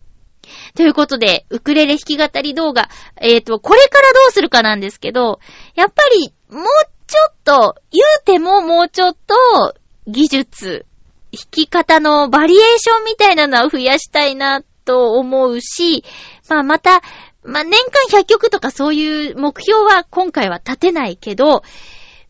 [0.74, 2.88] ということで、ウクレレ弾き語り動画、
[3.20, 5.40] えっ、と、これからどうするかなんですけど、
[5.74, 6.64] やっぱり、もう
[7.06, 9.74] ちょっと、言うてももうちょっと、
[10.06, 10.86] 技術、
[11.32, 16.04] 弾き方のバリエーションみたいなのは増やしたいなと思うし、
[16.48, 17.00] まあまた、
[17.42, 17.72] まあ年
[18.10, 21.62] 間100曲とかそういう目標は今回は立てないけど、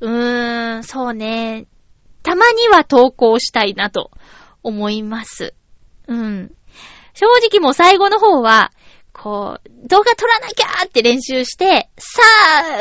[0.00, 1.66] うーん、そうね。
[2.22, 4.10] たまには投稿したいなと
[4.62, 5.54] 思います。
[6.08, 6.52] うん。
[7.14, 8.72] 正直もう最後の方は、
[9.14, 12.20] こう、動画撮らなきゃーって練習して、さ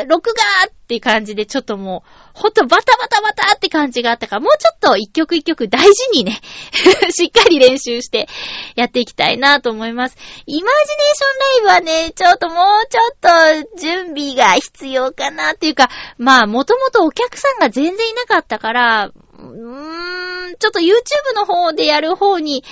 [0.00, 6.40] あ、録画ーって感じでちょっともう、ほんとバタバタバタって感じがあったから、もうちょっと一曲一曲大事にね、
[7.14, 8.28] しっかり練習して
[8.74, 10.16] やっていきたいなと思います。
[10.46, 22.64] イマジネーションライブはね、ちょっともうちょっと準備が必要かなっていうか、まあ、もともとお客さんが全然いなかったから、うーん、ちょっと YouTube の方でやる方に、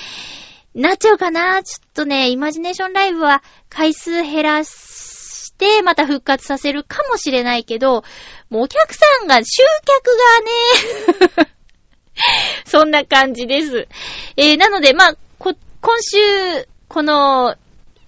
[0.75, 8.05] なっちゃうかなちょっとね、イマジネーションライブは回数減らして、また復活させるかもしれないけど、
[8.49, 11.53] もうお客さんが、集客がね、
[12.65, 13.89] そんな感じです。
[14.37, 17.57] えー、なので、まあ、こ、今週、この、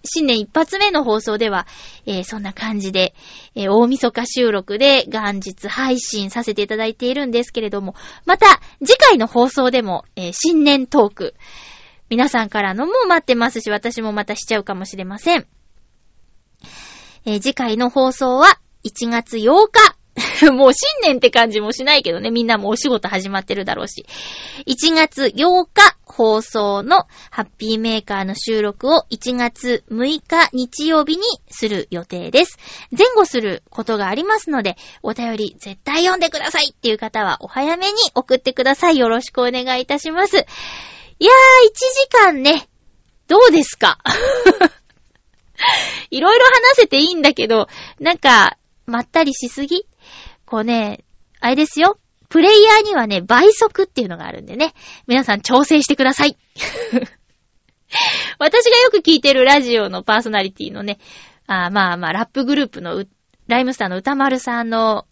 [0.06, 1.66] 新年一発目の放送では、
[2.06, 3.14] えーそんな感じで、
[3.54, 7.94] えー大晦日収録で元日配信させていただいているんですけれども、
[8.26, 11.34] また、次回の放送でも、えー新年トーク、
[12.14, 15.48] 皆さんからのも待ってますし、私もまたしちゃうかもしれません。
[17.24, 19.96] えー次回の放送は1月8日。
[20.52, 24.06] もう新年って感じもしないけどね、みんなもお仕事始まってるだろうし。
[24.64, 32.58] 1月8日放送のハッピーメーカーの収録を1月6日日曜日にする予定です。
[32.96, 38.98] 前後することがありますので、お便り絶対読んでくださいっていう方はお早めに送ってください。
[38.98, 40.46] よろしくお願いいたします。
[41.18, 41.34] いやー、
[41.70, 42.68] 1時間ね、
[43.28, 43.98] どうですか？
[46.10, 46.52] いろいろ話
[46.82, 47.68] せていいんだけど、
[48.00, 48.56] なんか、
[48.86, 49.86] まったりしすぎ？
[50.44, 51.04] こうね、
[51.40, 51.98] あれですよ。
[52.28, 54.74] プレイヤーにはね、倍速っていうのがあるんでね。
[55.06, 56.36] 皆さん調整してください。
[58.38, 60.98] 私がよく聞いてるラジオのパーソナリティのね、
[61.46, 63.04] あまあまあ、ラップグループの
[63.46, 65.06] ライムスターの歌丸さんの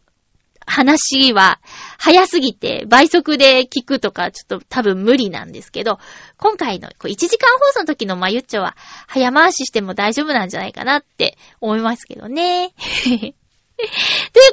[0.67, 1.61] 話は
[1.99, 5.99] 早すぎて倍速で聞くとかちょっと多分無理なんですけど、
[6.37, 12.73] 今回のこう1時間放送の時のまゆっちょは早回ししても大丈夫なんじゃないかなって思いますけどね。
[13.03, 13.33] という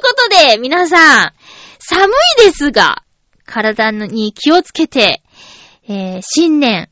[0.02, 1.32] ことで、皆さん、
[1.78, 3.02] 寒いですが、
[3.46, 5.22] 体に気をつけて、
[5.88, 6.88] えー新年、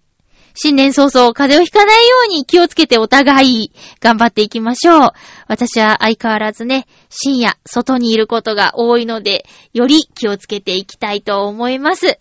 [0.55, 5.11] 新年早々風邪をひかないように気をつけてお互い頑張っていきましょう。
[5.49, 12.19] 私は相変わらずね、深夜外にいることが多いので、より気をつけていきたいと思います。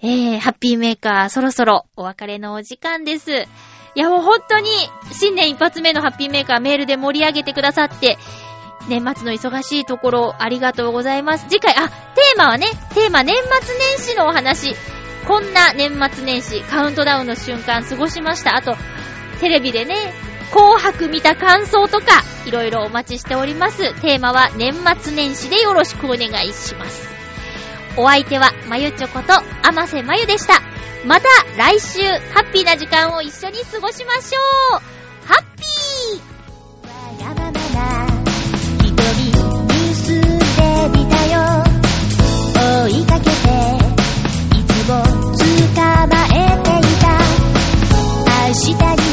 [0.00, 3.32] えー、ハッピーメーカーそろそろお別れのお時間です。
[3.32, 4.70] いやもう本当に
[5.10, 8.16] 新年一発目のハッピーメーカーメールで盛り上げてくださって、
[8.88, 11.46] 年末の忙しいところありがとうございます。
[11.48, 14.76] 次回、あ、テーマはね、テーマ年末年始のお話。
[15.26, 18.56] こんな年末年始、カウントダウンの瞬間過ごしました。
[18.56, 18.76] あと、
[19.40, 20.14] テレビでね、
[20.52, 23.94] 紅白見た感想とか、いろいろお待ちしております。
[24.00, 27.08] テーマは年末年始でよろしくお願いします。
[27.96, 30.62] お相手は、まゆちょこと、あませまゆでした。
[31.04, 32.00] また来週、
[32.32, 34.80] ハッピーな時間を一緒に過ごしましょう
[35.26, 38.18] ハッピーわがまま
[40.88, 41.40] みたよ
[42.54, 43.30] 追いかけて
[44.56, 47.06] いつも捕まえていた
[48.48, 49.07] 明日に